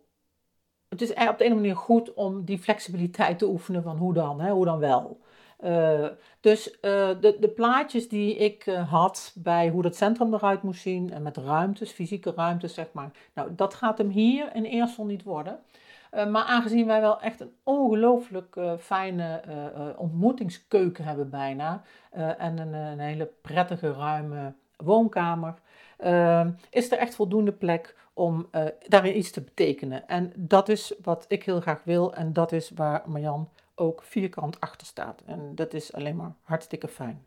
het 0.88 1.02
is 1.02 1.14
op 1.14 1.38
de 1.38 1.44
een 1.44 1.54
manier 1.54 1.76
goed 1.76 2.14
om 2.14 2.44
die 2.44 2.58
flexibiliteit 2.58 3.38
te 3.38 3.48
oefenen 3.48 3.82
van 3.82 3.96
hoe 3.96 4.14
dan, 4.14 4.40
hè, 4.40 4.50
hoe 4.50 4.64
dan 4.64 4.78
wel. 4.78 5.20
Uh, 5.64 6.06
dus 6.40 6.68
uh, 6.70 6.80
de, 7.20 7.36
de 7.40 7.48
plaatjes 7.48 8.08
die 8.08 8.36
ik 8.36 8.66
uh, 8.66 8.90
had 8.90 9.32
bij 9.34 9.68
hoe 9.68 9.82
dat 9.82 9.96
centrum 9.96 10.34
eruit 10.34 10.62
moest 10.62 10.80
zien 10.80 11.12
en 11.12 11.22
met 11.22 11.36
ruimtes, 11.36 11.90
fysieke 11.90 12.32
ruimtes 12.36 12.74
zeg 12.74 12.86
maar. 12.92 13.10
Nou, 13.34 13.54
dat 13.54 13.74
gaat 13.74 13.98
hem 13.98 14.08
hier 14.08 14.54
in 14.54 14.64
eerste 14.64 15.04
niet 15.04 15.22
worden. 15.22 15.58
maar 16.10 16.44
aangezien 16.44 16.86
wij 16.86 17.00
wel 17.00 17.20
echt 17.20 17.40
een 17.40 17.52
ongelooflijk 17.62 18.56
fijne 18.80 19.42
ontmoetingskeuken 19.96 21.04
hebben 21.04 21.30
bijna 21.30 21.82
en 22.38 22.58
een, 22.58 22.72
een, 22.72 22.98
hele 22.98 23.30
prettige 23.42 23.92
ruime 23.92 24.52
woonkamer, 24.76 25.54
is 26.70 26.92
er 26.92 26.98
echt 26.98 27.14
voldoende 27.14 27.52
plek 27.52 27.96
om 28.18 28.48
uh, 28.52 28.64
daarin 28.88 29.18
iets 29.18 29.30
te 29.30 29.40
betekenen. 29.40 30.08
En 30.08 30.32
dat 30.36 30.68
is 30.68 30.94
wat 31.02 31.24
ik 31.28 31.44
heel 31.44 31.60
graag 31.60 31.84
wil 31.84 32.14
en 32.14 32.32
dat 32.32 32.52
is 32.52 32.70
waar 32.70 33.02
Marjan 33.06 33.48
ook 33.74 34.02
vierkant 34.02 34.60
achter 34.60 34.86
staat. 34.86 35.22
En 35.26 35.54
dat 35.54 35.74
is 35.74 35.92
alleen 35.92 36.16
maar 36.16 36.32
hartstikke 36.42 36.88
fijn. 36.88 37.24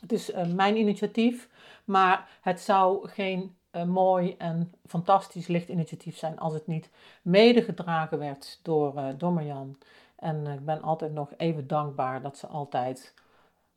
Het 0.00 0.12
is 0.12 0.30
uh, 0.30 0.46
mijn 0.46 0.76
initiatief, 0.76 1.48
maar 1.84 2.28
het 2.40 2.60
zou 2.60 3.08
geen 3.08 3.56
uh, 3.72 3.84
mooi 3.84 4.34
en 4.38 4.72
fantastisch 4.86 5.46
lichtinitiatief 5.46 6.18
zijn 6.18 6.38
als 6.38 6.54
het 6.54 6.66
niet 6.66 6.90
medegedragen 7.22 8.18
werd 8.18 8.60
door, 8.62 9.14
door 9.16 9.32
Marjan. 9.32 9.78
En 10.16 10.46
ik 10.46 10.64
ben 10.64 10.82
altijd 10.82 11.12
nog 11.12 11.32
even 11.36 11.66
dankbaar 11.66 12.22
dat 12.22 12.36
ze 12.36 12.46
altijd, 12.46 13.14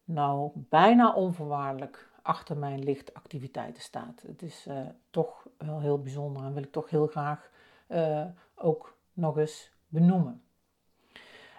nou 0.04 0.52
bijna 0.56 1.14
onvoorwaardelijk, 1.14 2.09
achter 2.22 2.58
mijn 2.58 2.84
lichtactiviteiten 2.84 3.82
staat. 3.82 4.24
Het 4.28 4.42
is 4.42 4.66
uh, 4.68 4.80
toch 5.10 5.48
wel 5.58 5.80
heel 5.80 6.02
bijzonder 6.02 6.44
en 6.44 6.54
wil 6.54 6.64
ik 6.64 6.72
toch 6.72 6.90
heel 6.90 7.08
graag 7.08 7.50
uh, 7.88 8.26
ook 8.56 8.96
nog 9.14 9.38
eens 9.38 9.72
benoemen. 9.88 10.44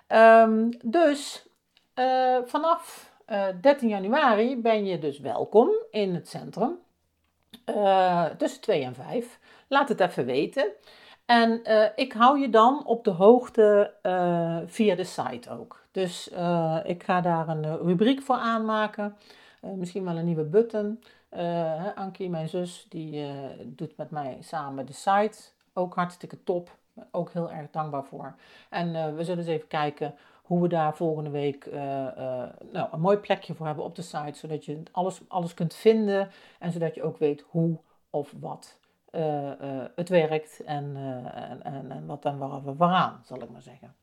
Um, 0.09 0.71
dus 0.85 1.49
uh, 1.95 2.39
vanaf 2.45 3.13
13 3.61 3.89
januari 3.89 4.61
ben 4.61 4.85
je 4.85 4.99
dus 4.99 5.19
welkom 5.19 5.71
in 5.91 6.15
het 6.15 6.29
centrum. 6.29 6.79
tussen 8.37 8.61
2 8.61 8.85
en 8.85 8.95
5. 8.95 9.39
Laat 9.69 9.89
het 9.89 10.01
even 10.01 10.25
weten. 10.25 10.73
En 11.27 11.63
ik 11.97 12.13
hou 12.13 12.39
je 12.39 12.49
dan 12.49 12.87
op 12.87 13.05
de 13.05 13.11
hoogte 13.11 13.95
via 14.67 14.95
de 14.95 15.05
site 15.05 15.51
ook. 15.51 15.85
Dus 15.91 16.29
ik 16.85 17.03
ga 17.03 17.21
daar 17.21 17.49
een 17.49 17.77
rubriek 17.79 18.23
voor 18.23 18.37
aanmaken. 18.37 19.17
Uh, 19.61 19.71
misschien 19.71 20.05
wel 20.05 20.17
een 20.17 20.25
nieuwe 20.25 20.45
button. 20.45 21.03
Uh, 21.37 21.97
Ankie, 21.97 22.31
mijn 22.31 22.49
zus, 22.49 22.87
die 22.89 23.27
uh, 23.27 23.35
doet 23.67 23.97
met 23.97 24.11
mij 24.11 24.39
samen 24.41 24.87
de 24.87 24.93
site. 24.93 25.39
Ook 25.73 25.95
hartstikke 25.95 26.45
top. 26.45 26.71
Ook 27.11 27.31
heel 27.33 27.51
erg 27.51 27.71
dankbaar 27.71 28.05
voor. 28.05 28.35
En 28.69 29.17
we 29.17 29.25
zullen 29.25 29.39
eens 29.39 29.49
even 29.49 29.69
kijken 29.69 30.15
hoe 30.43 30.63
we 30.63 30.69
daar 30.69 30.97
volgende 30.97 31.31
week 31.31 31.71
nou, 32.73 32.89
een 32.91 33.01
mooi 33.01 33.17
plekje 33.17 33.55
voor 33.55 33.67
hebben 33.67 33.85
op 33.85 33.95
de 33.95 34.03
site. 34.03 34.39
Zodat 34.39 34.65
je 34.65 34.83
alles, 34.93 35.21
alles 35.29 35.55
kunt 35.55 35.75
vinden. 35.75 36.31
En 36.59 36.73
zodat 36.73 36.95
je 36.95 37.03
ook 37.03 37.19
weet 37.19 37.45
hoe 37.49 37.79
of 38.11 38.35
wat 38.41 38.79
het 39.95 40.09
werkt. 40.09 40.63
En, 40.65 40.97
en, 41.35 41.63
en, 41.63 41.91
en, 41.91 42.07
wat 42.07 42.25
en 42.25 42.39
waar 42.39 42.77
waaraan, 42.77 43.21
zal 43.25 43.43
ik 43.43 43.51
maar 43.51 43.63
zeggen. 43.63 43.95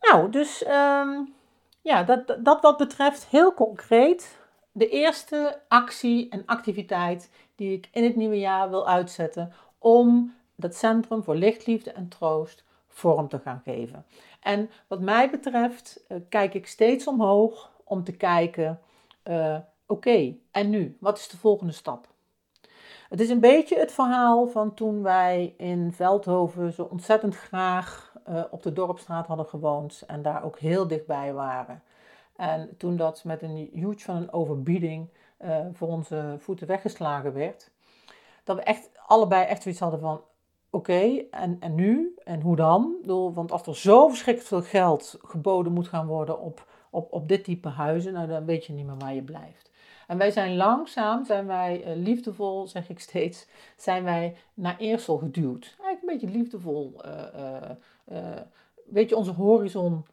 Nou, 0.00 0.30
dus 0.30 0.66
um, 0.66 1.34
ja, 1.82 2.02
dat, 2.02 2.36
dat 2.38 2.60
wat 2.60 2.76
betreft 2.76 3.26
heel 3.26 3.54
concreet 3.54 4.38
de 4.72 4.88
eerste 4.88 5.60
actie 5.68 6.28
en 6.28 6.42
activiteit 6.46 7.30
die 7.54 7.72
ik 7.72 7.88
in 7.92 8.04
het 8.04 8.16
nieuwe 8.16 8.38
jaar 8.38 8.70
wil 8.70 8.88
uitzetten 8.88 9.52
om 9.78 10.34
dat 10.54 10.74
Centrum 10.74 11.22
voor 11.22 11.36
Licht, 11.36 11.66
Liefde 11.66 11.92
en 11.92 12.08
Troost 12.08 12.64
vorm 12.88 13.28
te 13.28 13.38
gaan 13.38 13.60
geven. 13.64 14.04
En 14.40 14.70
wat 14.86 15.00
mij 15.00 15.30
betreft 15.30 16.04
uh, 16.08 16.18
kijk 16.28 16.54
ik 16.54 16.66
steeds 16.66 17.06
omhoog 17.06 17.70
om 17.84 18.04
te 18.04 18.12
kijken, 18.12 18.80
uh, 19.24 19.56
oké, 19.86 20.34
en 20.50 20.70
nu? 20.70 20.96
Wat 21.00 21.18
is 21.18 21.28
de 21.28 21.36
volgende 21.36 21.72
stap? 21.72 22.08
Het 23.08 23.20
is 23.20 23.30
een 23.30 23.40
beetje 23.40 23.78
het 23.78 23.92
verhaal 23.92 24.46
van 24.48 24.74
toen 24.74 25.02
wij 25.02 25.54
in 25.56 25.92
Veldhoven 25.92 26.72
zo 26.72 26.82
ontzettend 26.82 27.36
graag 27.36 28.12
uh, 28.28 28.44
op 28.50 28.62
de 28.62 28.72
Dorpstraat 28.72 29.26
hadden 29.26 29.46
gewoond 29.46 30.02
en 30.06 30.22
daar 30.22 30.44
ook 30.44 30.58
heel 30.58 30.86
dichtbij 30.86 31.32
waren. 31.32 31.82
En 32.38 32.74
toen 32.76 32.96
dat 32.96 33.24
met 33.24 33.42
een 33.42 33.70
huge 33.72 33.98
van 33.98 34.16
een 34.16 34.32
overbieding 34.32 35.08
uh, 35.44 35.66
voor 35.72 35.88
onze 35.88 36.36
voeten 36.38 36.66
weggeslagen 36.66 37.32
werd, 37.32 37.70
dat 38.44 38.56
we 38.56 38.62
echt 38.62 38.90
allebei 39.06 39.44
echt 39.44 39.62
zoiets 39.62 39.80
hadden 39.80 40.00
van, 40.00 40.20
oké, 40.70 41.24
en, 41.30 41.56
en 41.60 41.74
nu? 41.74 42.14
En 42.24 42.40
hoe 42.40 42.56
dan? 42.56 42.96
Want 43.34 43.52
als 43.52 43.66
er 43.66 43.76
zo 43.76 44.08
verschrikkelijk 44.08 44.48
veel 44.48 44.80
geld 44.80 45.18
geboden 45.22 45.72
moet 45.72 45.88
gaan 45.88 46.06
worden 46.06 46.40
op, 46.40 46.66
op, 46.90 47.12
op 47.12 47.28
dit 47.28 47.44
type 47.44 47.68
huizen, 47.68 48.12
nou, 48.12 48.28
dan 48.28 48.44
weet 48.44 48.64
je 48.64 48.72
niet 48.72 48.86
meer 48.86 48.98
waar 48.98 49.14
je 49.14 49.22
blijft. 49.22 49.70
En 50.06 50.18
wij 50.18 50.30
zijn 50.30 50.56
langzaam, 50.56 51.24
zijn 51.24 51.46
wij 51.46 51.96
uh, 51.96 52.02
liefdevol, 52.04 52.66
zeg 52.66 52.88
ik 52.88 53.00
steeds, 53.00 53.46
zijn 53.76 54.04
wij 54.04 54.36
naar 54.54 54.76
Eersel 54.78 55.18
geduwd. 55.18 55.76
Eigenlijk 55.80 56.02
een 56.02 56.28
beetje 56.28 56.38
liefdevol, 56.38 57.00
uh, 57.06 58.36
weet 58.84 59.08
je, 59.08 59.16
onze 59.16 59.32
horizon 59.32 60.06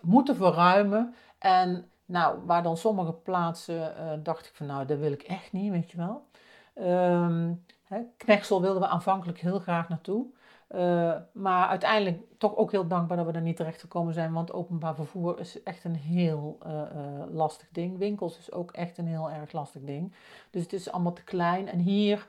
moeten 0.00 0.36
verruimen. 0.36 1.14
En 1.38 1.90
nou, 2.04 2.38
waar 2.46 2.62
dan 2.62 2.76
sommige 2.76 3.12
plaatsen 3.12 3.94
uh, 3.98 4.12
dacht 4.22 4.46
ik 4.46 4.54
van 4.54 4.66
nou, 4.66 4.86
dat 4.86 4.98
wil 4.98 5.12
ik 5.12 5.22
echt 5.22 5.52
niet, 5.52 5.70
weet 5.70 5.90
je 5.90 5.96
wel. 5.96 6.26
Um, 6.74 7.64
hè, 7.82 8.00
Knechtsel 8.16 8.60
wilden 8.60 8.82
we 8.82 8.88
aanvankelijk 8.88 9.38
heel 9.38 9.58
graag 9.58 9.88
naartoe. 9.88 10.26
Uh, 10.74 11.14
maar 11.32 11.68
uiteindelijk 11.68 12.20
toch 12.38 12.56
ook 12.56 12.70
heel 12.70 12.86
dankbaar 12.86 13.16
dat 13.16 13.26
we 13.26 13.32
er 13.32 13.40
niet 13.40 13.56
terecht 13.56 13.80
gekomen 13.80 14.14
zijn. 14.14 14.32
Want 14.32 14.52
openbaar 14.52 14.94
vervoer 14.94 15.40
is 15.40 15.62
echt 15.62 15.84
een 15.84 15.94
heel 15.94 16.58
uh, 16.66 16.82
lastig 17.30 17.68
ding. 17.72 17.98
Winkels 17.98 18.38
is 18.38 18.52
ook 18.52 18.70
echt 18.70 18.98
een 18.98 19.06
heel 19.06 19.30
erg 19.30 19.52
lastig 19.52 19.82
ding. 19.82 20.14
Dus 20.50 20.62
het 20.62 20.72
is 20.72 20.90
allemaal 20.90 21.12
te 21.12 21.24
klein. 21.24 21.68
En 21.68 21.78
hier, 21.78 22.26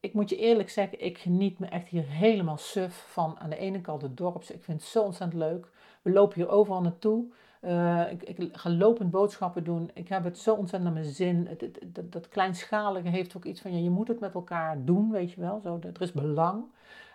ik 0.00 0.14
moet 0.14 0.28
je 0.30 0.36
eerlijk 0.36 0.70
zeggen, 0.70 1.04
ik 1.04 1.18
geniet 1.18 1.58
me 1.58 1.66
echt 1.66 1.88
hier 1.88 2.04
helemaal 2.06 2.56
suf 2.56 3.04
van 3.08 3.38
aan 3.38 3.50
de 3.50 3.56
ene 3.56 3.80
kant 3.80 4.02
het 4.02 4.16
dorps. 4.16 4.50
Ik 4.50 4.64
vind 4.64 4.80
het 4.80 4.90
zo 4.90 5.02
ontzettend 5.02 5.40
leuk. 5.40 5.68
We 6.02 6.10
lopen 6.10 6.36
hier 6.36 6.48
overal 6.48 6.80
naartoe. 6.80 7.24
Uh, 7.62 8.10
ik, 8.10 8.22
ik, 8.22 8.56
ga 8.56 8.70
lopend 8.70 9.10
boodschappen 9.10 9.64
doen. 9.64 9.90
Ik 9.94 10.08
heb 10.08 10.24
het 10.24 10.38
zo 10.38 10.54
ontzettend 10.54 10.92
naar 10.92 11.02
mijn 11.02 11.14
zin. 11.14 11.46
Het, 11.48 12.12
dat, 12.12 12.28
kleinschalige 12.28 13.08
heeft 13.08 13.36
ook 13.36 13.44
iets 13.44 13.60
van, 13.60 13.72
ja, 13.72 13.82
je 13.82 13.90
moet 13.90 14.08
het 14.08 14.20
met 14.20 14.34
elkaar 14.34 14.84
doen, 14.84 15.10
weet 15.10 15.32
je 15.32 15.40
wel. 15.40 15.60
Zo, 15.60 15.78
er 15.82 16.02
is 16.02 16.12
belang. 16.12 16.64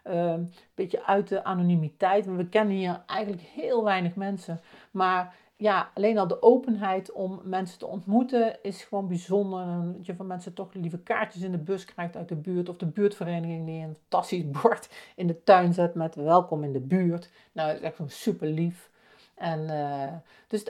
Uh, 0.08 0.13
een 0.13 0.52
beetje 0.76 1.06
uit 1.06 1.28
de 1.28 1.43
anonimiteit. 1.43 2.26
We 2.26 2.50
kennen 2.50 2.76
hier 2.76 3.04
eigenlijk 3.06 3.41
heel 3.41 3.84
weinig 3.84 4.15
mensen. 4.15 4.62
Maar 4.91 5.36
ja, 5.58 5.91
alleen 5.94 6.18
al 6.18 6.28
de 6.28 6.41
openheid 6.41 7.12
om 7.12 7.41
mensen 7.44 7.80
te 7.80 7.88
ontmoeten 7.88 8.63
is 8.63 8.84
gewoon 8.84 9.08
bijzonder. 9.08 9.65
Dat 9.94 10.06
je 10.06 10.15
van 10.15 10.28
mensen 10.28 10.54
toch 10.54 10.74
lieve 10.74 11.00
kaartjes 11.00 11.44
in 11.44 11.52
de 11.52 11.58
bus 11.58 11.86
krijgt 11.86 12.15
uit 12.15 12.30
de 12.30 12.36
buurt. 12.36 12.70
Of 12.70 12.78
de 12.78 12.86
buurtvereniging 12.86 13.65
die 13.65 13.84
een 13.84 13.98
fantastisch 14.02 14.52
bord 14.62 14.89
in 15.15 15.28
de 15.28 15.44
tuin 15.44 15.74
zet 15.74 15.96
met 15.96 16.15
welkom 16.15 16.63
in 16.63 16.74
de 16.74 16.80
buurt. 16.80 17.30
Nou, 17.52 17.68
dat 17.68 17.78
is 17.78 17.84
echt 17.84 17.96
gewoon 17.96 18.12
super 18.12 18.48
lief. 18.48 18.89
En, 19.36 19.60
uh, 19.60 20.13
dus 20.48 20.63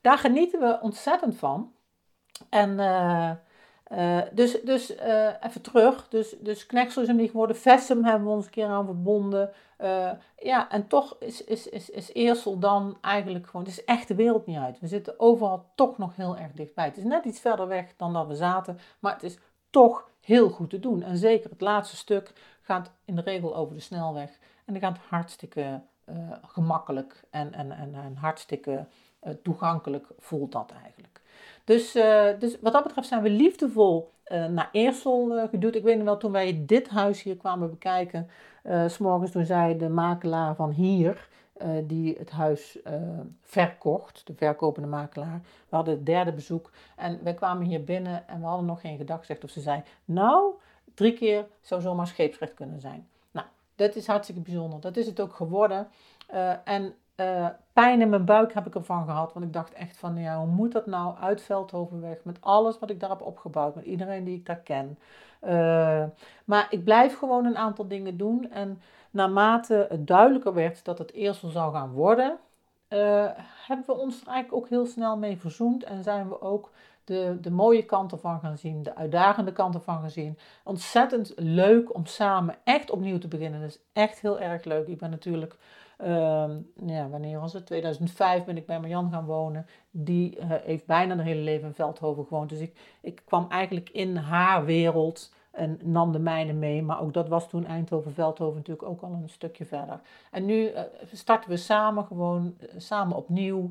daar 0.00 0.18
genieten 0.18 0.60
we 0.60 0.78
ontzettend 0.80 1.36
van. 1.36 1.72
En 2.48 2.70
uh, 2.70 3.30
uh, 3.92 4.22
dus 4.32 4.60
dus 4.62 4.94
even 5.40 5.62
terug. 5.62 6.08
Dus, 6.08 6.36
dus 6.40 6.66
is 6.66 6.94
hem 6.94 7.16
niet 7.16 7.30
geworden. 7.30 7.56
Vessem 7.56 8.04
hebben 8.04 8.28
we 8.28 8.34
ons 8.34 8.44
een 8.44 8.50
keer 8.50 8.66
aan 8.66 8.84
verbonden. 8.84 9.50
Ja, 10.36 10.70
en 10.70 10.86
toch 10.86 11.16
is, 11.18 11.44
is, 11.44 11.68
is, 11.68 11.90
is 11.90 12.12
Eersel 12.12 12.58
dan 12.58 12.98
eigenlijk 13.00 13.46
gewoon... 13.46 13.66
Het 13.66 13.72
is 13.78 13.84
echt 13.84 14.08
de 14.08 14.14
wereld 14.14 14.46
niet 14.46 14.58
uit. 14.58 14.80
We 14.80 14.86
zitten 14.86 15.20
overal 15.20 15.66
toch 15.74 15.98
nog 15.98 16.16
heel 16.16 16.36
erg 16.36 16.52
dichtbij. 16.52 16.84
Het 16.84 16.96
is 16.96 17.04
net 17.04 17.24
iets 17.24 17.40
verder 17.40 17.68
weg 17.68 17.96
dan 17.96 18.12
dat 18.12 18.26
we 18.26 18.34
zaten. 18.34 18.78
Maar 18.98 19.12
het 19.12 19.22
is 19.22 19.38
toch 19.70 20.08
heel 20.20 20.48
goed 20.48 20.70
te 20.70 20.80
doen. 20.80 21.02
En 21.02 21.16
zeker 21.16 21.50
het 21.50 21.60
laatste 21.60 21.96
stuk 21.96 22.32
gaat 22.62 22.90
in 23.04 23.16
de 23.16 23.22
regel 23.22 23.56
over 23.56 23.74
de 23.74 23.80
snelweg. 23.80 24.38
En 24.64 24.72
die 24.72 24.82
gaat 24.82 24.98
hartstikke 25.08 25.80
uh, 26.08 26.14
gemakkelijk 26.42 27.22
en, 27.30 27.52
en, 27.52 27.72
en, 27.72 27.94
en 27.94 28.16
hartstikke 28.16 28.86
uh, 29.22 29.32
toegankelijk 29.42 30.06
voelt 30.18 30.52
dat 30.52 30.72
eigenlijk. 30.82 31.20
Dus, 31.64 31.92
dus 32.38 32.60
wat 32.60 32.72
dat 32.72 32.82
betreft 32.82 33.08
zijn 33.08 33.22
we 33.22 33.30
liefdevol 33.30 34.12
naar 34.30 34.68
Eersel 34.72 35.48
geduwd. 35.48 35.74
Ik 35.74 35.82
weet 35.82 35.96
nog 35.96 36.04
wel, 36.04 36.16
toen 36.16 36.32
wij 36.32 36.62
dit 36.66 36.88
huis 36.88 37.22
hier 37.22 37.36
kwamen 37.36 37.70
bekijken, 37.70 38.28
s 38.64 38.92
s'morgens 38.94 39.30
toen 39.30 39.44
zei 39.44 39.78
de 39.78 39.88
makelaar 39.88 40.54
van 40.54 40.70
hier, 40.70 41.28
die 41.84 42.16
het 42.18 42.30
huis 42.30 42.78
verkocht, 43.42 44.26
de 44.26 44.34
verkopende 44.34 44.88
makelaar. 44.88 45.40
We 45.68 45.76
hadden 45.76 45.94
het 45.94 46.06
derde 46.06 46.32
bezoek 46.32 46.70
en 46.96 47.20
wij 47.22 47.34
kwamen 47.34 47.66
hier 47.66 47.84
binnen 47.84 48.28
en 48.28 48.40
we 48.40 48.46
hadden 48.46 48.66
nog 48.66 48.80
geen 48.80 48.96
gedacht 48.96 49.20
gezegd 49.20 49.44
of 49.44 49.50
ze 49.50 49.60
zei, 49.60 49.82
nou, 50.04 50.52
drie 50.94 51.12
keer 51.12 51.46
zou 51.60 51.80
zomaar 51.80 52.06
scheepsrecht 52.06 52.54
kunnen 52.54 52.80
zijn. 52.80 53.08
Dat 53.80 53.94
is 53.96 54.06
hartstikke 54.06 54.40
bijzonder. 54.40 54.80
Dat 54.80 54.96
is 54.96 55.06
het 55.06 55.20
ook 55.20 55.34
geworden. 55.34 55.88
Uh, 56.34 56.52
en 56.64 56.94
uh, 57.20 57.46
pijn 57.72 58.00
in 58.00 58.08
mijn 58.08 58.24
buik 58.24 58.54
heb 58.54 58.66
ik 58.66 58.74
ervan 58.74 59.04
gehad. 59.04 59.32
Want 59.32 59.44
ik 59.46 59.52
dacht 59.52 59.72
echt 59.72 59.96
van, 59.96 60.16
ja, 60.16 60.38
hoe 60.38 60.46
moet 60.46 60.72
dat 60.72 60.86
nou 60.86 61.16
uit 61.18 61.42
Veldhovenweg? 61.42 62.18
Met 62.24 62.38
alles 62.40 62.78
wat 62.78 62.90
ik 62.90 63.00
daar 63.00 63.10
heb 63.10 63.22
opgebouwd. 63.22 63.74
Met 63.74 63.84
iedereen 63.84 64.24
die 64.24 64.36
ik 64.36 64.46
daar 64.46 64.60
ken. 64.60 64.98
Uh, 65.42 66.04
maar 66.44 66.66
ik 66.70 66.84
blijf 66.84 67.18
gewoon 67.18 67.44
een 67.44 67.56
aantal 67.56 67.88
dingen 67.88 68.16
doen. 68.16 68.50
En 68.50 68.80
naarmate 69.10 69.86
het 69.88 70.06
duidelijker 70.06 70.54
werd 70.54 70.84
dat 70.84 70.98
het 70.98 71.12
eerst 71.12 71.42
zou 71.46 71.74
gaan 71.74 71.90
worden... 71.92 72.38
hebben 73.66 73.86
we 73.86 73.92
ons 73.92 74.20
er 74.20 74.28
eigenlijk 74.28 74.64
ook 74.64 74.68
heel 74.68 74.86
snel 74.86 75.16
mee 75.16 75.38
verzoend. 75.38 75.84
En 75.84 76.02
zijn 76.02 76.28
we 76.28 76.40
ook 76.40 76.70
de, 77.04 77.38
de 77.40 77.50
mooie 77.50 77.84
kanten 77.84 78.18
van 78.20 78.40
gaan 78.40 78.58
zien, 78.58 78.82
de 78.82 78.96
uitdagende 78.96 79.52
kanten 79.52 79.82
van 79.82 80.00
gaan 80.00 80.10
zien. 80.10 80.38
Ontzettend 80.64 81.32
leuk 81.36 81.94
om 81.94 82.06
samen 82.06 82.54
echt 82.64 82.90
opnieuw 82.90 83.18
te 83.18 83.28
beginnen. 83.28 83.60
Dat 83.60 83.68
is 83.68 83.80
echt 83.92 84.20
heel 84.20 84.40
erg 84.40 84.64
leuk. 84.64 84.86
Ik 84.86 84.98
ben 84.98 85.10
natuurlijk, 85.10 85.56
uh, 86.04 86.50
ja, 86.86 87.08
wanneer 87.08 87.40
was 87.40 87.52
het? 87.52 87.66
2005 87.66 88.44
ben 88.44 88.56
ik 88.56 88.66
bij 88.66 88.80
Marjan 88.80 89.10
gaan 89.10 89.24
wonen. 89.24 89.66
Die 89.90 90.38
uh, 90.38 90.44
heeft 90.48 90.86
bijna 90.86 91.12
een 91.12 91.20
hele 91.20 91.40
leven 91.40 91.66
in 91.66 91.74
Veldhoven 91.74 92.26
gewoond. 92.26 92.48
Dus 92.48 92.58
ik, 92.58 92.76
ik 93.00 93.22
kwam 93.24 93.46
eigenlijk 93.48 93.90
in 93.90 94.16
haar 94.16 94.64
wereld 94.64 95.32
en 95.50 95.78
nam 95.82 96.12
de 96.12 96.18
mijne 96.18 96.52
mee. 96.52 96.82
Maar 96.82 97.00
ook 97.00 97.14
dat 97.14 97.28
was 97.28 97.48
toen 97.48 97.66
Eindhoven-Veldhoven 97.66 98.56
natuurlijk 98.56 98.88
ook 98.88 99.02
al 99.02 99.12
een 99.12 99.28
stukje 99.28 99.64
verder. 99.64 100.00
En 100.30 100.44
nu 100.44 100.70
uh, 100.70 100.80
starten 101.12 101.50
we 101.50 101.56
samen 101.56 102.04
gewoon, 102.04 102.54
uh, 102.60 102.68
samen 102.76 103.16
opnieuw, 103.16 103.70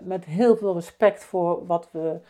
met 0.00 0.24
heel 0.24 0.56
veel 0.56 0.74
respect 0.74 1.24
voor 1.24 1.66
wat 1.66 1.88
we 1.92 2.20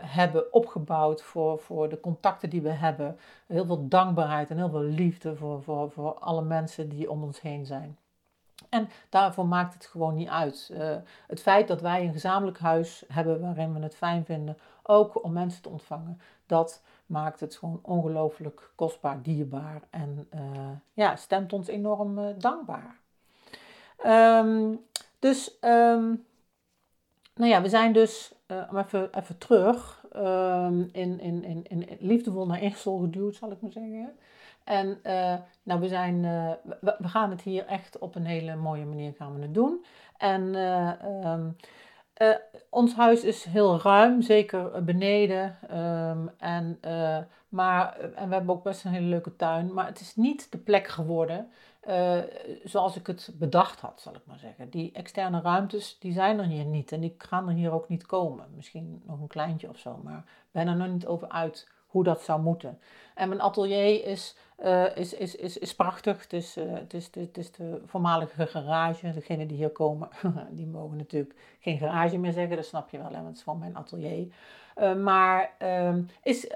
hebben 0.00 0.52
opgebouwd, 0.52 1.22
voor, 1.22 1.58
voor 1.58 1.88
de 1.88 2.00
contacten 2.00 2.50
die 2.50 2.62
we 2.62 2.70
hebben. 2.70 3.18
Heel 3.46 3.66
veel 3.66 3.88
dankbaarheid 3.88 4.50
en 4.50 4.56
heel 4.56 4.70
veel 4.70 4.82
liefde 4.82 5.36
voor, 5.36 5.62
voor, 5.62 5.90
voor 5.90 6.14
alle 6.14 6.42
mensen 6.42 6.88
die 6.88 7.10
om 7.10 7.22
ons 7.22 7.40
heen 7.40 7.66
zijn. 7.66 7.96
En 8.68 8.88
daarvoor 9.08 9.46
maakt 9.46 9.74
het 9.74 9.86
gewoon 9.86 10.14
niet 10.14 10.28
uit. 10.28 10.70
Uh, 10.72 10.96
het 11.26 11.40
feit 11.40 11.68
dat 11.68 11.80
wij 11.80 12.04
een 12.04 12.12
gezamenlijk 12.12 12.58
huis 12.58 13.04
hebben 13.08 13.40
waarin 13.40 13.74
we 13.74 13.80
het 13.80 13.96
fijn 13.96 14.24
vinden, 14.24 14.58
ook 14.82 15.24
om 15.24 15.32
mensen 15.32 15.62
te 15.62 15.68
ontvangen, 15.68 16.20
dat 16.46 16.82
maakt 17.06 17.40
het 17.40 17.56
gewoon 17.56 17.78
ongelooflijk 17.82 18.70
kostbaar, 18.74 19.22
dierbaar 19.22 19.80
en 19.90 20.28
uh, 20.34 20.40
ja, 20.92 21.16
stemt 21.16 21.52
ons 21.52 21.68
enorm 21.68 22.18
uh, 22.18 22.26
dankbaar. 22.38 22.96
Um, 24.06 24.80
dus 25.18 25.56
um, 25.60 26.24
nou 27.34 27.50
ja, 27.50 27.62
we 27.62 27.68
zijn 27.68 27.92
dus, 27.92 28.34
uh, 28.46 28.72
even, 28.74 29.14
even 29.14 29.38
terug, 29.38 30.04
um, 30.16 30.88
in, 30.92 31.20
in, 31.20 31.44
in, 31.44 31.66
in 31.68 31.86
liefdevol 32.00 32.46
naar 32.46 32.58
Eersel 32.58 32.98
geduwd, 32.98 33.34
zal 33.34 33.50
ik 33.50 33.60
maar 33.60 33.72
zeggen. 33.72 34.16
En 34.66 34.98
uh, 35.02 35.34
nou, 35.62 35.80
we, 35.80 35.88
zijn, 35.88 36.24
uh, 36.24 36.50
we, 36.80 37.08
gaan 37.08 37.30
het 37.30 37.42
hier 37.42 37.66
echt 37.66 37.98
op 37.98 38.14
een 38.14 38.26
hele 38.26 38.56
mooie 38.56 38.84
manier 38.84 39.12
gaan 39.12 39.34
we 39.34 39.42
het 39.42 39.54
doen. 39.54 39.84
En 40.16 40.54
um, 41.26 41.56
ons 42.70 42.94
huis 42.94 43.24
is 43.24 43.44
heel 43.44 43.80
ruim, 43.80 44.22
zeker 44.22 44.84
beneden. 44.84 45.56
Um, 45.76 46.30
en, 46.38 46.80
maar, 47.48 47.98
en 47.98 48.28
we 48.28 48.34
hebben 48.34 48.54
ook 48.54 48.62
best 48.62 48.84
een 48.84 48.92
hele 48.92 49.06
leuke 49.06 49.36
tuin. 49.36 49.72
Maar 49.72 49.86
het 49.86 50.00
is 50.00 50.16
niet 50.16 50.52
de 50.52 50.58
plek 50.58 50.88
geworden 50.88 51.48
zoals 52.64 52.96
ik 52.96 53.06
het 53.06 53.30
bedacht 53.38 53.80
had, 53.80 54.00
zal 54.00 54.14
ik 54.14 54.26
maar 54.26 54.38
zeggen. 54.38 54.70
Die 54.70 54.92
externe 54.92 55.40
ruimtes, 55.40 55.98
die 55.98 56.12
zijn 56.12 56.38
er 56.38 56.44
hier 56.44 56.64
niet 56.64 56.92
en 56.92 57.00
die 57.00 57.14
gaan 57.18 57.48
er 57.48 57.54
hier 57.54 57.72
ook 57.72 57.88
niet 57.88 58.06
komen. 58.06 58.46
Misschien 58.54 59.02
nog 59.06 59.20
een 59.20 59.26
kleintje 59.26 59.68
of 59.68 59.78
zo, 59.78 60.00
maar 60.02 60.24
ben 60.50 60.68
er 60.68 60.76
nog 60.76 60.88
niet 60.88 61.06
over 61.06 61.28
uit 61.28 61.74
hoe 61.86 62.04
dat 62.04 62.22
zou 62.22 62.40
moeten. 62.40 62.78
En 63.14 63.28
mijn 63.28 63.40
atelier 63.40 64.04
is, 64.04 64.36
uh, 64.64 64.96
is, 64.96 65.14
is, 65.14 65.36
is, 65.36 65.58
is 65.58 65.74
prachtig. 65.74 66.22
Het 66.22 66.32
is, 66.32 66.56
uh, 66.56 66.72
het, 66.72 66.94
is, 66.94 67.10
het 67.14 67.38
is 67.38 67.52
de 67.52 67.82
voormalige 67.84 68.46
garage. 68.46 69.12
Degenen 69.12 69.48
die 69.48 69.56
hier 69.56 69.70
komen, 69.70 70.08
die 70.50 70.66
mogen 70.66 70.96
natuurlijk 70.96 71.34
geen 71.60 71.78
garage 71.78 72.18
meer 72.18 72.32
zeggen. 72.32 72.56
Dat 72.56 72.64
snap 72.64 72.90
je 72.90 72.98
wel, 72.98 73.06
hè, 73.06 73.14
want 73.14 73.26
het 73.26 73.36
is 73.36 73.42
van 73.42 73.58
mijn 73.58 73.76
atelier. 73.76 74.26
Uh, 74.76 74.94
maar 74.94 75.50
ehm, 75.58 76.02
is, 76.22 76.46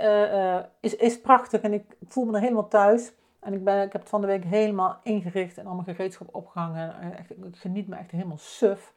is, 0.81 0.97
is 0.97 1.21
prachtig 1.21 1.61
en 1.61 1.73
ik 1.73 1.97
voel 2.09 2.25
me 2.25 2.35
er 2.35 2.41
helemaal 2.41 2.69
thuis. 2.69 3.13
En 3.41 3.53
ik, 3.53 3.65
ben, 3.65 3.83
ik 3.83 3.93
heb 3.93 4.01
het 4.01 4.11
van 4.11 4.21
de 4.21 4.27
week 4.27 4.45
helemaal 4.45 5.01
ingericht 5.03 5.59
en 5.59 5.67
allemaal 5.67 5.85
gereedschap 5.85 6.35
opgehangen. 6.35 7.17
Echt, 7.19 7.31
ik 7.31 7.37
geniet 7.53 7.89
me 7.89 7.97
echt 7.97 8.11
helemaal 8.11 8.39
suf 8.39 8.93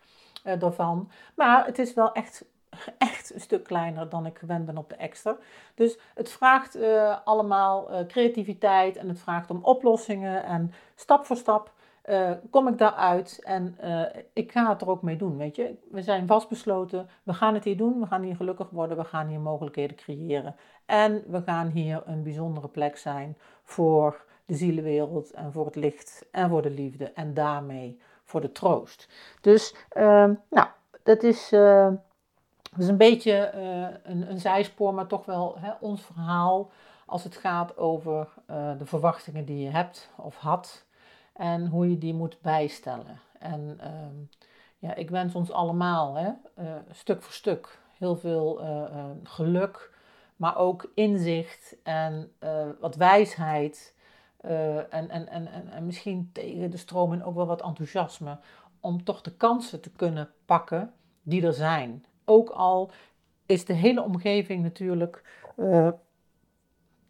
daarvan. 0.60 1.12
Maar 1.36 1.65
het 1.65 1.80
is 1.80 1.93
wel 1.93 2.12
echt, 2.12 2.46
echt 2.98 3.34
een 3.34 3.42
stuk 3.42 3.64
kleiner 3.64 4.10
dan 4.10 4.26
ik 4.26 4.38
gewend 4.38 4.66
ben 4.66 4.78
op 4.78 4.90
de 4.90 4.96
extra. 4.96 5.38
Dus 5.76 6.00
het 6.14 6.30
vraagt 6.30 6.76
uh, 6.76 7.18
allemaal 7.24 7.92
uh, 7.92 8.08
creativiteit 8.08 8.98
en 8.98 9.08
het 9.08 9.20
vraagt 9.20 9.50
om 9.50 9.64
oplossingen. 9.64 10.44
En 10.44 10.74
stap 10.96 11.26
voor 11.26 11.38
stap 11.38 11.72
kom 12.50 12.68
ik 12.68 12.78
daaruit 12.78 13.40
en 13.44 13.78
ik 14.34 14.52
ga 14.52 14.70
het 14.70 14.82
er 14.82 14.90
ook 14.90 15.02
mee 15.02 15.16
doen. 15.16 15.38
Weet 15.38 15.56
je, 15.56 15.76
we 15.92 16.02
zijn 16.02 16.28
vastbesloten. 16.28 17.10
We 17.24 17.34
gaan 17.34 17.54
het 17.54 17.64
hier 17.64 17.78
doen. 17.78 18.00
We 18.00 18.06
gaan 18.06 18.22
hier 18.22 18.36
gelukkig 18.36 18.70
worden. 18.70 18.98
We 18.98 19.04
gaan 19.04 19.28
hier 19.28 19.40
mogelijkheden 19.40 19.96
creëren. 19.96 20.56
En 20.86 21.24
we 21.28 21.42
gaan 21.42 21.68
hier 21.68 22.02
een 22.06 22.24
bijzondere 22.24 22.68
plek 22.68 22.98
zijn 22.98 23.38
voor 23.64 24.26
de 24.46 24.56
zielenwereld 24.56 25.32
en 25.32 25.52
voor 25.52 25.66
het 25.66 25.76
licht 25.76 26.26
en 26.32 26.50
voor 26.50 26.62
de 26.62 26.70
liefde 26.70 27.12
en 27.12 27.34
daarmee 27.34 28.00
voor 28.24 28.42
de 28.42 28.52
troost. 28.52 29.10
Dus, 29.42 29.76
uh, 29.98 30.30
nou, 30.50 30.68
dat 31.04 31.24
is, 31.24 31.52
is 32.78 32.88
een 32.88 32.98
beetje 32.98 33.52
uh, 33.56 34.12
een, 34.12 34.30
een, 34.30 34.40
zijspoor, 34.40 34.94
maar 34.94 35.08
toch 35.08 35.26
wel 35.26 35.58
hè, 35.60 35.72
ons 35.80 36.02
verhaal 36.02 36.72
als 37.06 37.24
het 37.24 37.36
gaat 37.36 37.78
over 37.78 38.28
eh, 38.46 38.78
de 38.78 38.86
verwachtingen 38.86 39.46
die 39.46 39.64
je 39.64 39.70
hebt 39.70 40.10
of 40.18 40.38
had 40.38 40.86
en 41.34 41.68
hoe 41.68 41.90
je 41.90 41.98
die 41.98 42.14
moet 42.14 42.42
bijstellen. 42.42 43.20
En 43.40 43.76
ehm, 43.80 44.16
ja, 44.78 44.96
ik 44.96 45.10
wens 45.10 45.36
ons 45.36 45.52
allemaal, 45.52 46.16
hè, 46.16 46.32
stuk 46.92 47.22
voor 47.22 47.34
stuk, 47.34 47.80
heel 47.98 48.16
veel 48.16 48.62
geluk, 49.24 49.92
maar 50.36 50.58
ook 50.58 50.92
inzicht 50.96 51.76
en 51.84 52.32
wat 52.80 52.96
wijsheid 52.96 53.96
en, 54.42 55.10
en, 55.10 55.28
en, 55.28 55.72
en, 55.72 55.86
misschien 55.86 56.30
tegen 56.34 56.72
de 56.72 56.78
stroom 56.78 57.14
en 57.14 57.24
ook 57.24 57.36
wel 57.36 57.46
wat 57.46 57.62
enthousiasme. 57.62 58.38
Om 58.80 59.04
toch 59.04 59.22
de 59.22 59.36
kansen 59.36 59.82
te 59.82 59.92
kunnen 59.92 60.30
pakken 60.46 60.94
die 61.22 61.46
er 61.46 61.54
zijn. 61.54 62.06
Ook 62.26 62.50
al 62.50 62.92
is 63.46 63.66
de 63.66 63.74
hele 63.74 64.02
omgeving 64.02 64.64
natuurlijk. 64.64 65.24
Uh, 65.58 65.90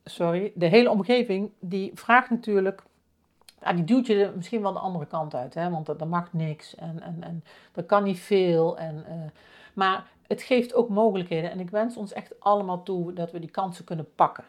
sorry, 0.04 0.52
de 0.56 0.66
hele 0.66 0.90
omgeving 0.90 1.52
die 1.60 1.92
vraagt 1.94 2.30
natuurlijk. 2.30 2.84
Ah, 3.60 3.76
die 3.76 3.84
duwt 3.84 4.08
je 4.08 4.32
misschien 4.36 4.62
wel 4.62 4.74
de 4.74 4.80
andere 4.80 5.06
kant 5.06 5.36
uit, 5.36 5.54
hè? 5.54 5.70
want 5.70 5.88
er 5.88 6.08
mag 6.08 6.34
niks 6.34 6.76
en, 6.76 7.02
en, 7.02 7.24
en 7.24 7.44
er 7.74 7.84
kan 7.84 8.04
niet 8.04 8.20
veel. 8.20 8.78
En, 8.78 9.06
uh, 9.10 9.14
maar 9.74 10.08
het 10.28 10.42
geeft 10.42 10.74
ook 10.74 10.90
mogelijkheden 10.90 11.52
en 11.52 11.60
ik 11.60 11.70
wens 11.70 11.98
ons 11.98 12.14
echt 12.14 12.40
allemaal 12.40 12.84
toe 12.84 13.14
dat 13.14 13.32
we 13.32 13.40
die 13.40 13.50
kansen 13.50 13.86
kunnen 13.86 14.14
pakken. 14.16 14.44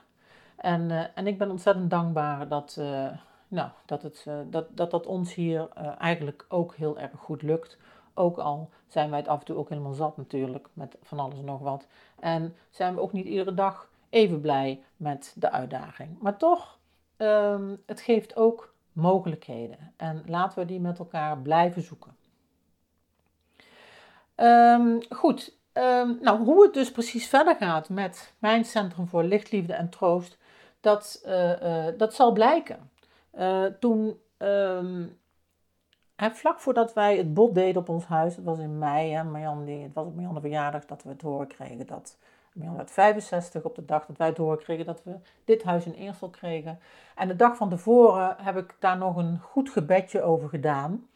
En, 0.57 0.90
uh, 0.90 1.05
en 1.14 1.27
ik 1.27 1.38
ben 1.38 1.50
ontzettend 1.50 1.90
dankbaar 1.90 2.48
dat, 2.48 2.81
nou, 3.48 3.70
dat, 3.87 4.03
het, 4.03 4.27
dat, 4.50 4.66
dat 4.70 4.90
dat 4.90 5.07
ons 5.07 5.35
hier 5.35 5.68
eigenlijk 5.98 6.44
ook 6.48 6.74
heel 6.74 6.98
erg 6.98 7.12
goed 7.16 7.42
lukt. 7.42 7.79
Ook 8.14 8.38
al 8.38 8.70
zijn 8.87 9.11
wij 9.11 9.18
het 9.18 9.29
af 9.29 9.38
en 9.38 9.44
toe 9.44 9.57
ook 9.57 9.68
helemaal 9.68 9.92
zat 9.92 10.16
natuurlijk, 10.16 10.68
met 10.72 10.96
van 11.03 11.18
alles 11.18 11.38
en 11.38 11.44
nog 11.44 11.61
wat. 11.61 11.87
En 12.20 12.57
zijn 12.70 12.94
we 12.94 13.00
ook 13.00 13.12
niet 13.12 13.27
iedere 13.27 13.55
dag 13.55 13.88
even 14.11 14.40
blij 14.40 14.83
met 14.96 15.35
de 15.37 15.50
uitdaging. 15.50 16.18
Maar 16.20 16.37
toch, 16.37 16.79
um, 17.16 17.83
het 17.87 18.00
geeft 18.00 18.37
ook 18.37 18.74
mogelijkheden. 18.92 19.92
En 19.96 20.22
laten 20.27 20.59
we 20.59 20.64
die 20.64 20.81
met 20.81 20.98
elkaar 20.98 21.38
blijven 21.38 21.83
zoeken. 21.83 22.16
Um, 24.37 24.98
goed, 25.09 25.57
um, 25.72 26.18
nou, 26.20 26.44
hoe 26.44 26.62
het 26.62 26.74
dus 26.74 26.90
precies 26.92 27.29
verder 27.29 27.57
gaat 27.57 27.88
met 27.88 28.35
mijn 28.38 28.64
Centrum 28.64 29.09
voor 29.09 29.22
Lichtliefde 29.22 29.72
en 29.72 29.88
Troost, 29.88 30.38
dat, 30.81 31.22
uh, 31.27 31.62
uh, 31.62 31.87
dat 31.96 32.14
zal 32.14 32.33
blijken. 32.33 32.90
Uh, 33.38 33.64
toen, 33.81 34.18
hè, 36.16 36.31
vlak 36.31 36.61
voordat 36.61 36.92
wij 36.92 37.16
het 37.16 37.35
bod 37.35 37.55
deden 37.55 37.81
op 37.83 37.88
ons 37.88 38.05
huis, 38.05 38.37
dat 38.37 38.44
was 38.44 38.59
in 38.59 38.79
mei, 38.79 39.12
hè, 39.12 39.38
het 39.83 39.94
was 39.94 40.07
op 40.07 40.14
Marjan 40.14 40.40
verjaardag 40.40 40.85
dat 40.85 41.03
we 41.03 41.09
het 41.09 41.22
horen 41.22 41.46
kregen 41.46 41.87
dat 41.87 42.16
Marjan 42.55 42.77
werd 42.77 42.90
65 42.90 43.62
op 43.62 43.74
de 43.74 43.85
dag 43.85 44.07
dat 44.07 44.16
wij 44.16 44.29
het 44.29 44.37
horen 44.37 44.59
kregen 44.59 44.85
dat 44.85 45.03
we 45.05 45.16
dit 45.44 45.62
huis 45.62 45.87
in 45.87 45.92
Eersel 45.92 46.29
kregen. 46.29 46.79
En 47.14 47.29
de 47.29 47.37
dag 47.37 47.57
van 47.57 47.68
tevoren 47.68 48.37
heb 48.38 48.57
ik 48.57 48.77
daar 48.79 48.98
nog 48.98 49.16
een 49.16 49.38
goed 49.38 49.70
gebedje 49.70 50.22
over 50.22 50.48
gedaan. 50.48 51.09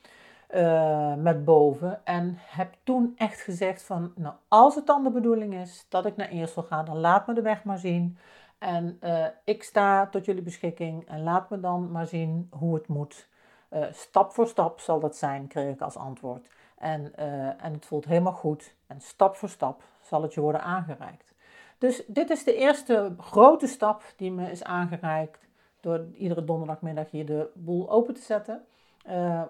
Uh, 0.55 1.15
met 1.15 1.45
boven. 1.45 2.01
En 2.05 2.39
heb 2.39 2.75
toen 2.83 3.15
echt 3.17 3.41
gezegd 3.41 3.83
van, 3.83 4.13
nou 4.17 4.35
als 4.49 4.75
het 4.75 4.87
dan 4.87 5.05
de 5.05 5.11
bedoeling 5.11 5.55
is 5.55 5.87
dat 5.89 6.07
ik 6.07 6.17
naar 6.17 6.29
Eersel 6.29 6.63
ga, 6.63 6.83
dan 6.83 6.99
laat 6.99 7.27
me 7.27 7.35
de 7.35 7.43
weg 7.43 7.65
maar 7.65 7.79
zien. 7.79 8.19
En 8.59 8.99
uh, 9.01 9.27
ik 9.45 9.63
sta 9.63 10.07
tot 10.07 10.25
jullie 10.25 10.43
beschikking 10.43 11.09
en 11.09 11.23
laat 11.23 11.51
me 11.51 11.61
dan 11.61 11.91
maar 11.91 12.07
zien 12.07 12.49
hoe 12.51 12.75
het 12.75 12.89
moet. 12.89 13.29
Uh, 13.71 13.85
stap 13.93 14.33
voor 14.33 14.47
stap 14.47 14.81
zal 14.81 15.01
dat 15.01 15.17
zijn, 15.17 15.47
kreeg 15.47 15.75
ik 15.75 15.81
als 15.81 15.97
antwoord. 15.97 16.49
En, 16.79 17.17
en 17.59 17.73
het 17.73 17.87
voelt 17.87 18.05
helemaal 18.05 18.33
goed. 18.33 18.75
En 18.87 19.01
stap 19.01 19.37
voor 19.37 19.49
stap 19.49 19.83
zal 20.01 20.23
het 20.23 20.35
je 20.35 20.41
worden 20.41 20.63
aangereikt. 20.63 21.35
Dus 21.79 22.03
dit 22.07 22.31
is 22.31 22.45
de 22.45 22.55
eerste 22.55 23.15
grote 23.19 23.67
stap 23.67 24.03
die 24.17 24.33
me 24.33 24.51
is 24.51 24.65
aangereikt 24.65 25.49
door 25.81 26.07
iedere 26.15 26.45
donderdagmiddag 26.45 27.11
hier 27.11 27.27
de 27.27 27.51
boel 27.55 27.91
open 27.91 28.15
te 28.15 28.21
zetten. 28.21 28.65
Uh, 29.09 29.43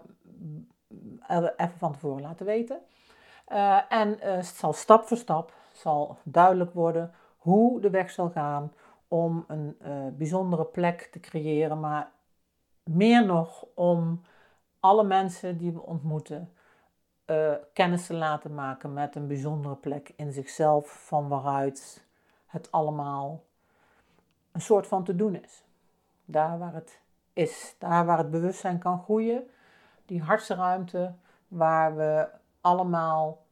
even 1.57 1.79
van 1.79 1.93
tevoren 1.93 2.23
laten 2.23 2.47
weten. 2.47 2.79
En 3.89 4.17
het 4.21 4.47
zal 4.47 4.73
stap 4.73 5.05
voor 5.05 5.17
stap 5.17 5.53
zal 5.73 6.17
duidelijk 6.23 6.73
worden 6.73 7.15
hoe 7.39 7.81
de 7.81 7.91
weg 7.91 8.11
zal 8.11 8.31
gaan 8.31 8.73
om 9.09 9.45
een 9.49 9.77
bijzondere 10.17 10.65
plek 10.65 11.09
te 11.13 11.21
creëren, 11.21 11.81
maar 11.81 12.11
meer 12.89 13.27
nog 13.27 13.67
om 13.75 14.23
alle 14.81 15.05
mensen 15.05 15.59
die 15.59 15.73
we 15.73 15.83
ontmoeten 15.83 16.53
kennis 17.73 18.07
te 18.07 18.15
laten 18.15 18.55
maken 18.55 18.93
met 18.93 19.17
een 19.17 19.27
bijzondere 19.27 19.75
plek 19.75 20.13
in 20.17 20.33
zichzelf, 20.33 21.07
van 21.07 21.29
waaruit 21.29 22.05
het 22.47 22.73
allemaal 22.73 23.45
een 24.53 24.61
soort 24.61 24.87
van 24.87 25.05
te 25.05 25.17
doen 25.17 25.35
is. 25.35 25.65
Daar 26.25 26.59
waar 26.59 26.75
het 26.75 27.01
is, 27.33 27.75
daar 27.79 28.07
waar 28.07 28.19
het 28.19 28.31
bewustzijn 28.31 28.79
kan 28.79 29.03
groeien, 29.03 29.51
die 30.07 30.23
hartsruimte 30.23 31.15
waar 31.49 31.97
we 31.97 32.29
allemaal 32.61 33.45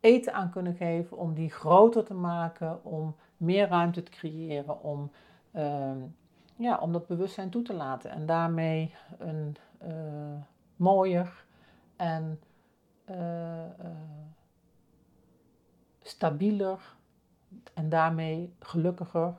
eten 0.00 0.32
aan 0.32 0.50
kunnen 0.50 0.74
geven 0.74 1.16
om 1.16 1.34
die 1.34 1.50
groter 1.50 2.04
te 2.04 2.14
maken, 2.14 2.84
om 2.84 3.16
meer 3.36 3.68
ruimte 3.68 4.02
te 4.02 4.10
creëren, 4.10 4.82
om, 4.82 5.10
uh, 5.52 5.90
ja, 6.62 6.78
om 6.78 6.92
dat 6.92 7.06
bewustzijn 7.06 7.50
toe 7.50 7.62
te 7.62 7.74
laten 7.74 8.10
en 8.10 8.26
daarmee 8.26 8.94
een 9.18 9.56
uh, 9.82 10.42
mooier 10.76 11.44
en 11.96 12.40
uh, 13.10 13.64
stabieler 16.02 16.78
en 17.74 17.88
daarmee 17.88 18.54
gelukkiger, 18.60 19.34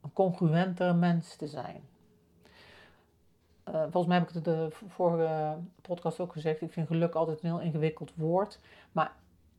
een 0.00 0.12
congruenter 0.12 0.94
mens 0.94 1.36
te 1.36 1.46
zijn. 1.46 1.82
Volgens 3.64 4.06
mij 4.06 4.18
heb 4.18 4.28
ik 4.28 4.34
het 4.34 4.44
de 4.44 4.68
vorige 4.70 5.58
podcast 5.82 6.20
ook 6.20 6.32
gezegd. 6.32 6.60
Ik 6.60 6.72
vind 6.72 6.86
geluk 6.86 7.14
altijd 7.14 7.42
een 7.42 7.48
heel 7.48 7.60
ingewikkeld 7.60 8.12
woord. 8.14 8.60
Maar 8.92 9.12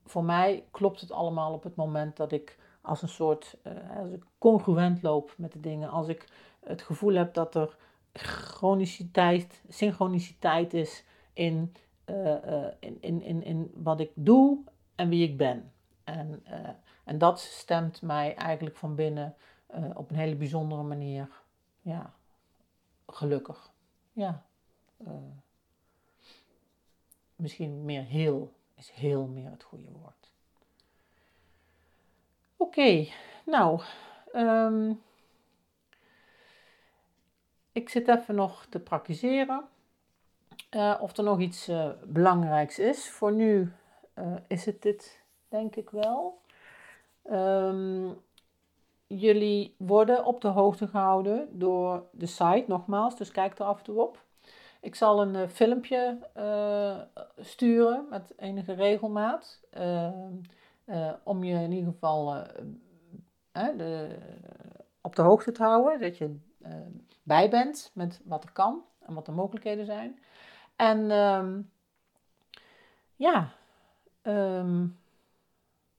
voor 0.06 0.24
mij 0.24 0.64
klopt 0.72 1.02
het 1.02 1.12
allemaal 1.12 1.54
op 1.54 1.64
het 1.64 1.76
moment 1.76 2.18
dat 2.18 2.32
ik 2.32 2.58
als 2.82 3.02
een 3.02 3.10
soort 3.10 3.58
als 3.98 4.12
ik 4.12 4.24
congruent 4.38 5.02
loop 5.02 5.34
met 5.38 5.52
de 5.52 5.60
dingen. 5.60 5.90
Als 5.90 6.08
ik 6.08 6.28
het 6.68 6.82
gevoel 6.82 7.14
heb 7.14 7.34
dat 7.34 7.56
er 7.56 7.78
chroniciteit, 8.14 9.62
synchroniciteit 9.70 10.74
is 10.74 11.04
in, 11.34 11.74
uh, 12.06 12.68
in, 12.80 12.98
in, 13.02 13.22
in, 13.22 13.44
in 13.44 13.72
wat 13.74 14.00
ik 14.00 14.12
doe 14.14 14.64
en 14.96 15.10
wie 15.10 15.30
ik 15.30 15.38
ben. 15.38 15.72
En 16.04 16.44
en 17.08 17.18
dat 17.18 17.40
stemt 17.40 18.02
mij 18.02 18.36
eigenlijk 18.36 18.76
van 18.76 18.96
binnen 18.96 19.36
op 19.94 20.10
een 20.10 20.16
hele 20.16 20.36
bijzondere 20.36 20.84
manier 20.84 21.30
ja, 21.82 22.14
gelukkig. 23.08 23.72
Ja. 24.14 24.46
Misschien 27.36 27.86
meer 27.86 28.04
heel 28.04 28.54
is 28.76 28.92
heel 28.92 29.28
meer 29.28 29.50
het 29.50 29.64
goede 29.64 29.92
woord. 29.92 30.32
Oké, 32.58 33.08
nou. 33.46 33.82
Um, 34.34 35.02
ik 37.78 37.90
zit 37.90 38.08
even 38.08 38.36
nog 38.36 38.66
te 38.66 38.80
praktiseren. 38.80 39.64
Uh, 40.76 40.98
of 41.02 41.18
er 41.18 41.24
nog 41.24 41.40
iets 41.40 41.72
belangrijks 42.06 42.80
is. 42.80 43.10
Voor 43.10 43.34
nu 43.34 43.72
is 44.48 44.66
het 44.66 44.82
dit, 44.82 45.24
denk 45.50 45.76
ik 45.76 45.90
wel. 45.90 46.42
Um, 47.32 48.18
jullie 49.08 49.76
worden 49.78 50.26
op 50.26 50.42
de 50.42 50.48
hoogte 50.48 50.88
gehouden 50.88 51.60
door 51.60 52.04
de 52.12 52.26
site, 52.26 52.64
nogmaals, 52.68 53.18
dus 53.18 53.32
kijk 53.32 53.60
er 53.60 53.66
af 53.66 53.78
en 53.78 53.84
toe 53.84 54.02
op. 54.02 54.26
Ik 54.82 54.96
zal 54.96 55.22
een 55.22 55.50
filmpje 55.50 56.18
sturen 57.38 58.06
met 58.10 58.34
enige 58.38 58.74
regelmaat, 58.74 59.62
uh, 59.78 61.14
om 61.24 61.44
je 61.44 61.54
in 61.54 61.72
ieder 61.72 61.92
geval 61.92 62.44
de, 63.52 64.18
op 65.02 65.16
de 65.16 65.22
hoogte 65.22 65.52
te 65.52 65.64
houden, 65.64 66.00
dat 66.00 66.18
je 66.18 66.40
bij 67.28 67.50
bent 67.50 67.92
met 67.94 68.22
wat 68.24 68.44
er 68.44 68.52
kan 68.52 68.84
en 69.00 69.14
wat 69.14 69.26
de 69.26 69.32
mogelijkheden 69.32 69.86
zijn. 69.86 70.20
En 70.76 71.12
um, 71.12 71.72
ja, 73.16 73.50
um, 74.24 75.00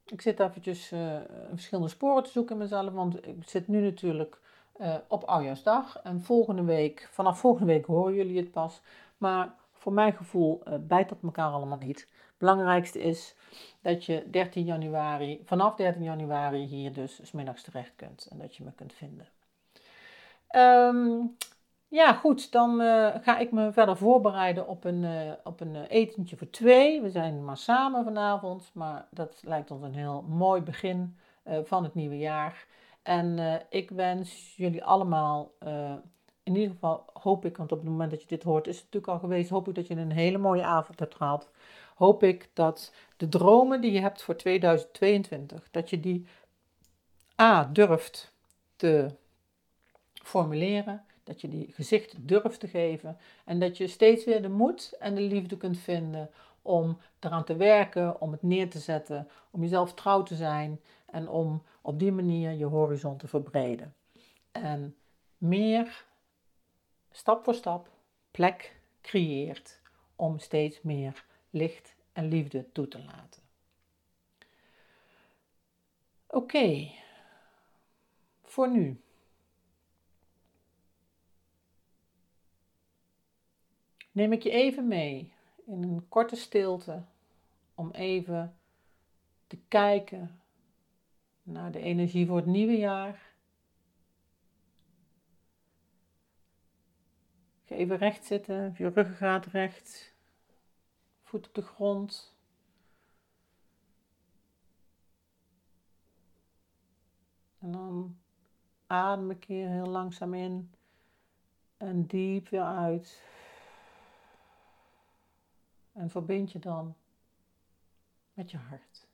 ik 0.07 0.21
zit 0.21 0.41
eventjes 0.41 0.93
uh, 0.93 1.17
verschillende 1.51 1.91
sporen 1.91 2.23
te 2.23 2.31
zoeken 2.31 2.55
in 2.55 2.63
mezelf, 2.63 2.93
want 2.93 3.27
ik 3.27 3.49
zit 3.49 3.69
nu 3.69 3.81
natuurlijk 3.81 4.41
uh, 4.81 4.95
op 5.09 5.25
Oudjaarsdag. 5.25 6.01
En 6.03 6.23
volgende 6.23 6.63
week, 6.63 7.09
vanaf 7.11 7.39
volgende 7.39 7.73
week 7.73 7.87
horen 7.87 8.15
jullie 8.15 8.37
het 8.37 8.51
pas. 8.51 8.81
Maar 9.17 9.55
voor 9.73 9.93
mijn 9.93 10.13
gevoel 10.13 10.63
uh, 10.69 10.75
bijt 10.81 11.09
dat 11.09 11.19
elkaar 11.23 11.51
allemaal 11.51 11.79
niet. 11.79 12.09
Belangrijkste 12.39 13.01
is 13.01 13.35
dat 13.81 14.05
je 14.05 14.31
13 14.31 14.65
januari, 14.65 15.43
vanaf 15.45 15.75
13 15.75 16.03
januari 16.03 16.65
hier 16.65 16.93
dus 16.93 17.21
smiddags 17.23 17.63
terecht 17.63 17.93
kunt 17.97 18.27
en 18.31 18.39
dat 18.39 18.57
je 18.57 18.65
me 18.65 18.73
kunt 18.73 18.93
vinden. 18.93 19.29
Um, 20.57 21.37
ja, 21.89 22.13
goed, 22.13 22.53
dan 22.53 22.81
uh, 22.81 23.15
ga 23.21 23.39
ik 23.39 23.53
me 23.53 23.73
verder 23.73 23.97
voorbereiden 23.97 24.69
op 24.69 24.85
een, 24.85 25.03
uh, 25.03 25.33
op 25.45 25.61
een 25.61 25.75
uh, 25.75 25.83
etentje 25.89 26.37
voor 26.37 26.51
twee. 26.51 27.03
We 27.03 27.11
zijn 27.11 27.45
maar 27.45 27.57
samen 27.57 28.05
vanavond, 28.05 28.71
maar 28.75 29.07
dat 29.11 29.41
lijkt 29.45 29.71
ons 29.71 29.83
een 29.83 29.95
heel 29.95 30.25
mooi 30.29 30.61
begin 30.61 31.17
van 31.65 31.83
het 31.83 31.95
nieuwe 31.95 32.19
jaar. 32.19 32.67
En 33.03 33.39
ik 33.71 33.91
wens 33.91 34.57
jullie 34.57 34.85
allemaal, 34.85 35.53
in 36.43 36.55
ieder 36.55 36.71
geval 36.71 37.05
hoop 37.13 37.45
ik, 37.45 37.57
want 37.57 37.73
op 37.73 37.79
het 37.79 37.89
moment 37.89 38.11
dat 38.11 38.21
je 38.21 38.29
dit 38.29 38.43
hoort 38.43 38.67
is 38.67 38.75
het 38.75 38.85
natuurlijk 38.85 39.13
al 39.13 39.19
geweest, 39.19 39.51
hoop 39.51 39.69
ik 39.69 39.75
dat 39.75 39.87
je 39.87 39.95
een 39.95 40.13
hele 40.13 40.39
mooie 40.39 40.65
avond 40.65 40.99
hebt 40.99 41.15
gehad. 41.15 41.51
Hoop 41.95 42.23
ik 42.23 42.51
dat 42.53 42.95
de 43.17 43.29
dromen 43.29 43.81
die 43.81 43.93
je 43.93 44.01
hebt 44.01 44.23
voor 44.23 44.37
2022, 44.37 45.71
dat 45.71 45.91
je 45.91 46.01
die 46.01 46.27
A 47.41 47.65
durft 47.65 48.35
te 48.77 49.17
formuleren 50.29 51.05
dat 51.25 51.41
je 51.41 51.49
die 51.49 51.73
gezicht 51.73 52.29
durft 52.29 52.61
te 52.61 52.69
geven 52.69 53.19
en 53.45 53.59
dat 53.59 53.77
je 53.77 53.87
steeds 53.87 54.25
weer 54.25 54.43
de 54.43 54.49
moed 54.49 54.97
en 54.99 55.15
de 55.15 55.21
liefde 55.21 55.57
kunt 55.57 55.79
vinden 55.79 56.31
om 56.63 56.99
eraan 57.21 57.45
te 57.45 57.57
werken, 57.57 58.21
om 58.21 58.33
het 58.33 58.43
neer 58.43 58.71
te 58.71 58.79
zetten, 58.79 59.29
om 59.51 59.61
jezelf 59.61 59.95
trouw 59.95 60.23
te 60.23 60.35
zijn 60.35 60.81
en 61.07 61.29
om 61.29 61.63
op 61.83 61.99
die 61.99 62.13
manier 62.13 62.51
je 62.51 62.65
horizon 62.65 63.17
te 63.17 63.29
verbreden. 63.29 63.95
En 64.53 64.97
meer 65.39 66.05
stap 67.11 67.45
voor 67.45 67.55
stap 67.55 67.89
plek 68.31 68.81
creëert 69.01 69.81
om 70.17 70.39
steeds 70.39 70.83
meer 70.83 71.25
licht 71.51 71.95
en 72.13 72.29
liefde 72.29 72.73
toe 72.73 72.89
te 72.89 73.05
laten. 73.05 73.43
Oké, 76.27 76.91
voor 78.43 78.71
nu. 78.71 79.01
Neem 84.19 84.33
ik 84.33 84.43
je 84.43 84.51
even 84.51 84.89
mee 84.89 85.33
in 85.65 85.83
een 85.83 86.09
korte 86.09 86.37
stilte 86.37 87.03
om 87.75 87.91
even 87.91 88.57
te 89.47 89.59
kijken 89.69 90.41
naar 91.43 91.73
de 91.73 91.81
energie 91.81 92.27
voor 92.27 92.37
het 92.37 92.47
nieuwe 92.47 92.77
jaar. 92.77 93.33
Ga 97.65 97.75
even 97.75 97.97
recht 97.97 98.25
zitten, 98.25 98.75
je 98.79 98.89
ruggengraat 98.89 99.47
recht, 99.47 100.15
voet 101.23 101.47
op 101.47 101.55
de 101.55 101.63
grond. 101.63 102.37
En 107.59 107.73
dan 107.73 108.19
adem 108.87 109.31
een 109.31 109.39
keer 109.39 109.69
heel 109.69 109.87
langzaam 109.87 110.35
in 110.35 110.75
en 111.77 112.07
diep 112.07 112.49
weer 112.49 112.63
uit. 112.63 113.23
En 115.99 116.11
verbind 116.11 116.53
je 116.53 116.59
dan 116.59 116.97
met 118.33 118.51
je 118.51 118.57
hart. 118.57 119.07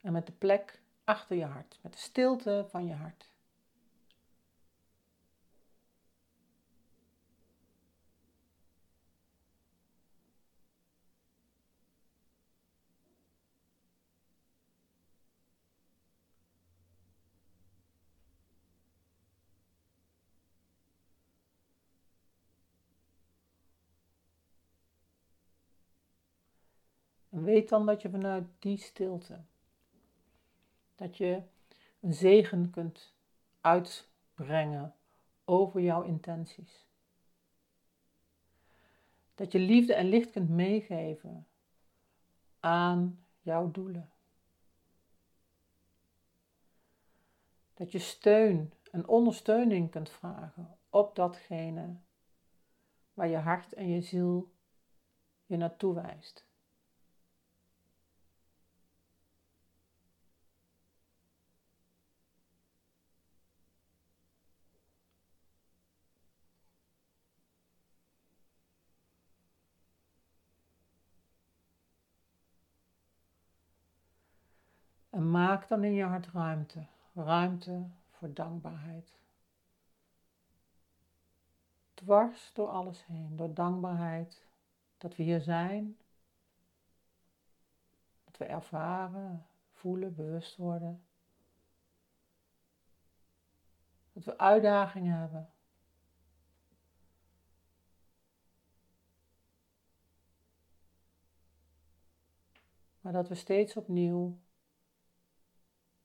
En 0.00 0.12
met 0.12 0.26
de 0.26 0.32
plek 0.32 0.80
achter 1.04 1.36
je 1.36 1.44
hart, 1.44 1.78
met 1.82 1.92
de 1.92 1.98
stilte 1.98 2.66
van 2.68 2.86
je 2.86 2.94
hart. 2.94 3.30
Weet 27.48 27.68
dan 27.68 27.86
dat 27.86 28.02
je 28.02 28.10
vanuit 28.10 28.46
die 28.58 28.78
stilte, 28.78 29.40
dat 30.94 31.16
je 31.16 31.42
een 32.00 32.14
zegen 32.14 32.70
kunt 32.70 33.14
uitbrengen 33.60 34.94
over 35.44 35.80
jouw 35.80 36.02
intenties. 36.02 36.86
Dat 39.34 39.52
je 39.52 39.58
liefde 39.58 39.94
en 39.94 40.06
licht 40.06 40.30
kunt 40.30 40.48
meegeven 40.48 41.46
aan 42.60 43.24
jouw 43.40 43.70
doelen. 43.70 44.10
Dat 47.74 47.92
je 47.92 47.98
steun 47.98 48.72
en 48.90 49.08
ondersteuning 49.08 49.90
kunt 49.90 50.10
vragen 50.10 50.78
op 50.90 51.14
datgene 51.14 51.96
waar 53.14 53.28
je 53.28 53.36
hart 53.36 53.72
en 53.72 53.88
je 53.88 54.00
ziel 54.00 54.52
je 55.46 55.56
naartoe 55.56 55.94
wijst. 55.94 56.47
En 75.18 75.30
maak 75.30 75.68
dan 75.68 75.84
in 75.84 75.92
je 75.92 76.04
hart 76.04 76.26
ruimte. 76.26 76.86
Ruimte 77.14 77.88
voor 78.10 78.34
dankbaarheid. 78.34 79.18
Dwars 81.94 82.52
door 82.52 82.68
alles 82.68 83.06
heen, 83.06 83.36
door 83.36 83.54
dankbaarheid 83.54 84.46
dat 84.98 85.16
we 85.16 85.22
hier 85.22 85.40
zijn. 85.40 85.98
Dat 88.24 88.36
we 88.36 88.44
ervaren, 88.44 89.46
voelen, 89.72 90.14
bewust 90.14 90.56
worden. 90.56 91.04
Dat 94.12 94.24
we 94.24 94.38
uitdagingen 94.38 95.18
hebben. 95.18 95.50
Maar 103.00 103.12
dat 103.12 103.28
we 103.28 103.34
steeds 103.34 103.76
opnieuw 103.76 104.38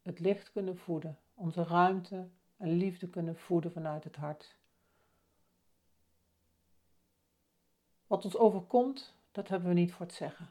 het 0.04 0.20
licht 0.20 0.52
kunnen 0.52 0.78
voeden, 0.78 1.18
onze 1.34 1.64
ruimte 1.64 2.28
en 2.58 2.70
liefde 2.70 3.10
kunnen 3.10 3.36
voeden 3.36 3.72
vanuit 3.72 4.04
het 4.04 4.16
hart. 4.16 4.56
Wat 8.08 8.26
ons 8.26 8.38
overkomt, 8.38 9.16
dat 9.32 9.48
hebben 9.48 9.68
we 9.68 9.76
niet 9.76 9.94
voor 9.94 10.06
het 10.06 10.16
zeggen. 10.16 10.50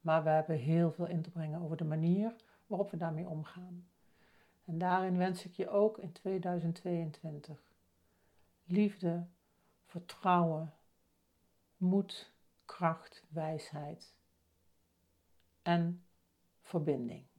Maar 0.00 0.22
we 0.22 0.28
hebben 0.28 0.56
heel 0.56 0.92
veel 0.92 1.06
in 1.06 1.22
te 1.22 1.30
brengen 1.30 1.60
over 1.60 1.76
de 1.76 1.84
manier 1.84 2.34
waarop 2.66 2.90
we 2.90 2.96
daarmee 2.96 3.28
omgaan. 3.28 3.88
En 4.64 4.78
daarin 4.78 5.16
wens 5.16 5.44
ik 5.44 5.54
je 5.54 5.68
ook 5.68 5.98
in 5.98 6.12
2022 6.12 7.70
liefde, 8.64 9.26
vertrouwen, 9.86 10.74
moed, 11.76 12.32
kracht, 12.64 13.24
wijsheid 13.28 14.14
en 15.62 16.04
verbinding. 16.60 17.29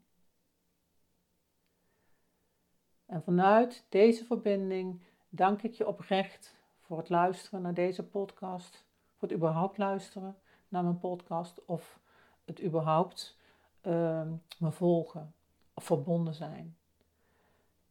En 3.11 3.23
vanuit 3.23 3.85
deze 3.89 4.25
verbinding 4.25 5.01
dank 5.29 5.61
ik 5.61 5.73
je 5.73 5.87
oprecht 5.87 6.55
voor 6.79 6.97
het 6.97 7.09
luisteren 7.09 7.61
naar 7.61 7.73
deze 7.73 8.03
podcast, 8.03 8.85
voor 9.15 9.27
het 9.27 9.37
überhaupt 9.37 9.77
luisteren 9.77 10.37
naar 10.67 10.83
mijn 10.83 10.99
podcast 10.99 11.65
of 11.65 11.99
het 12.45 12.63
überhaupt 12.63 13.37
uh, 13.81 14.31
me 14.59 14.71
volgen 14.71 15.33
of 15.73 15.83
verbonden 15.83 16.33
zijn. 16.33 16.77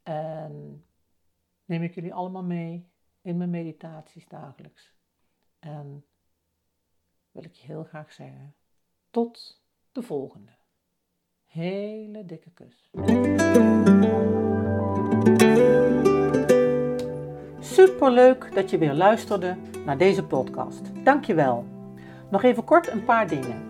En 0.02 0.84
neem 1.64 1.82
ik 1.82 1.94
jullie 1.94 2.14
allemaal 2.14 2.44
mee 2.44 2.88
in 3.20 3.36
mijn 3.36 3.50
meditaties 3.50 4.28
dagelijks. 4.28 4.94
En 5.58 6.04
wil 7.30 7.44
ik 7.44 7.54
je 7.54 7.66
heel 7.66 7.84
graag 7.84 8.12
zeggen, 8.12 8.54
tot 9.10 9.62
de 9.92 10.02
volgende. 10.02 10.52
Hele 11.46 12.26
dikke 12.26 12.50
kus. 12.50 12.90
Superleuk 17.86 18.54
dat 18.54 18.70
je 18.70 18.78
weer 18.78 18.94
luisterde 18.94 19.56
naar 19.84 19.98
deze 19.98 20.24
podcast. 20.24 20.80
Dankjewel. 21.04 21.64
Nog 22.30 22.42
even 22.42 22.64
kort 22.64 22.90
een 22.90 23.04
paar 23.04 23.28
dingen. 23.28 23.62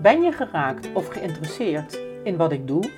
Ben 0.00 0.22
je 0.22 0.32
geraakt 0.32 0.88
of 0.92 1.08
geïnteresseerd 1.08 2.00
in 2.22 2.36
wat 2.36 2.52
ik 2.52 2.66
doe? 2.66 2.90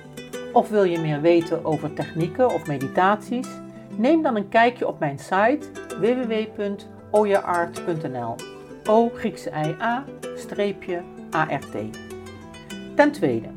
Of 0.53 0.69
wil 0.69 0.83
je 0.83 0.99
meer 0.99 1.21
weten 1.21 1.65
over 1.65 1.93
technieken 1.93 2.53
of 2.53 2.67
meditaties? 2.67 3.47
Neem 3.95 4.21
dan 4.21 4.35
een 4.35 4.49
kijkje 4.49 4.87
op 4.87 4.99
mijn 4.99 5.19
site 5.19 5.59
www.oyaart.nl. 5.99 8.35
O 8.85 9.09
Griekse 9.13 9.49
I 9.49 9.75
A 9.81 10.03
streepje 10.35 11.01
ART. 11.31 11.75
Ten 12.95 13.11
tweede, 13.11 13.47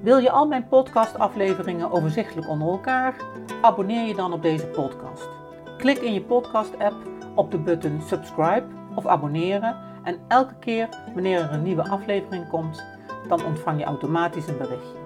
wil 0.00 0.18
je 0.18 0.30
al 0.30 0.46
mijn 0.46 0.68
podcastafleveringen 0.68 1.90
overzichtelijk 1.90 2.48
onder 2.48 2.68
elkaar? 2.68 3.14
Abonneer 3.60 4.06
je 4.06 4.14
dan 4.14 4.32
op 4.32 4.42
deze 4.42 4.66
podcast. 4.66 5.39
Klik 5.80 5.98
in 5.98 6.12
je 6.12 6.22
podcast-app 6.22 6.94
op 7.34 7.50
de 7.50 7.58
button 7.58 8.00
subscribe 8.06 8.64
of 8.94 9.06
abonneren 9.06 9.76
en 10.02 10.18
elke 10.28 10.54
keer 10.58 10.88
wanneer 11.14 11.40
er 11.40 11.52
een 11.52 11.62
nieuwe 11.62 11.88
aflevering 11.88 12.48
komt, 12.48 12.84
dan 13.28 13.44
ontvang 13.44 13.78
je 13.78 13.84
automatisch 13.84 14.46
een 14.46 14.56
berichtje. 14.56 14.98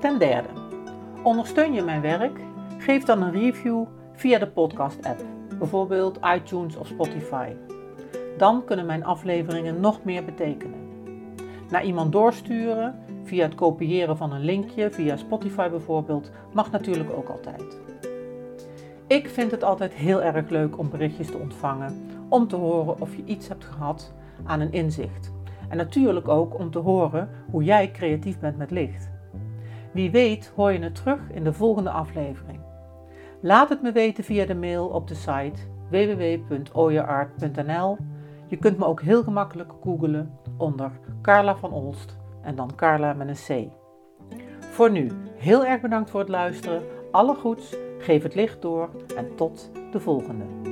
Ten 0.00 0.18
derde, 0.18 0.48
ondersteun 1.22 1.72
je 1.72 1.82
mijn 1.82 2.00
werk? 2.00 2.40
Geef 2.78 3.04
dan 3.04 3.22
een 3.22 3.32
review 3.32 3.84
via 4.12 4.38
de 4.38 4.48
podcast-app, 4.48 5.24
bijvoorbeeld 5.58 6.18
iTunes 6.34 6.76
of 6.76 6.86
Spotify. 6.86 7.52
Dan 8.38 8.64
kunnen 8.64 8.86
mijn 8.86 9.04
afleveringen 9.04 9.80
nog 9.80 10.04
meer 10.04 10.24
betekenen. 10.24 10.88
Naar 11.70 11.84
iemand 11.84 12.12
doorsturen 12.12 12.98
via 13.24 13.44
het 13.44 13.54
kopiëren 13.54 14.16
van 14.16 14.32
een 14.32 14.44
linkje, 14.44 14.90
via 14.90 15.16
Spotify 15.16 15.68
bijvoorbeeld, 15.68 16.30
mag 16.52 16.70
natuurlijk 16.70 17.10
ook 17.10 17.28
altijd. 17.28 17.84
Ik 19.06 19.28
vind 19.28 19.50
het 19.50 19.62
altijd 19.62 19.92
heel 19.92 20.22
erg 20.22 20.48
leuk 20.48 20.78
om 20.78 20.90
berichtjes 20.90 21.30
te 21.30 21.38
ontvangen, 21.38 22.10
om 22.28 22.48
te 22.48 22.56
horen 22.56 23.00
of 23.00 23.16
je 23.16 23.24
iets 23.24 23.48
hebt 23.48 23.64
gehad 23.64 24.14
aan 24.44 24.60
een 24.60 24.72
inzicht. 24.72 25.32
En 25.68 25.76
natuurlijk 25.76 26.28
ook 26.28 26.58
om 26.58 26.70
te 26.70 26.78
horen 26.78 27.28
hoe 27.50 27.64
jij 27.64 27.90
creatief 27.90 28.38
bent 28.38 28.56
met 28.56 28.70
licht. 28.70 29.10
Wie 29.92 30.10
weet 30.10 30.52
hoor 30.56 30.72
je 30.72 30.78
het 30.78 30.94
terug 30.94 31.20
in 31.30 31.44
de 31.44 31.52
volgende 31.52 31.90
aflevering. 31.90 32.60
Laat 33.40 33.68
het 33.68 33.82
me 33.82 33.92
weten 33.92 34.24
via 34.24 34.46
de 34.46 34.54
mail 34.54 34.86
op 34.86 35.08
de 35.08 35.14
site 35.14 35.60
www.oyeart.nl. 35.90 37.96
Je 38.46 38.56
kunt 38.56 38.78
me 38.78 38.84
ook 38.84 39.02
heel 39.02 39.22
gemakkelijk 39.22 39.72
googlen 39.82 40.38
onder 40.56 40.90
Carla 41.22 41.56
van 41.56 41.72
Olst 41.72 42.16
en 42.42 42.54
dan 42.54 42.74
Carla 42.74 43.12
met 43.12 43.28
een 43.28 43.34
C. 43.34 43.68
Voor 44.60 44.90
nu, 44.90 45.10
heel 45.36 45.66
erg 45.66 45.80
bedankt 45.80 46.10
voor 46.10 46.20
het 46.20 46.28
luisteren. 46.28 46.82
Alle 47.10 47.34
goeds, 47.34 47.76
geef 48.06 48.22
het 48.22 48.34
licht 48.34 48.62
door 48.62 48.90
en 49.16 49.34
tot 49.36 49.70
de 49.92 50.00
volgende. 50.00 50.65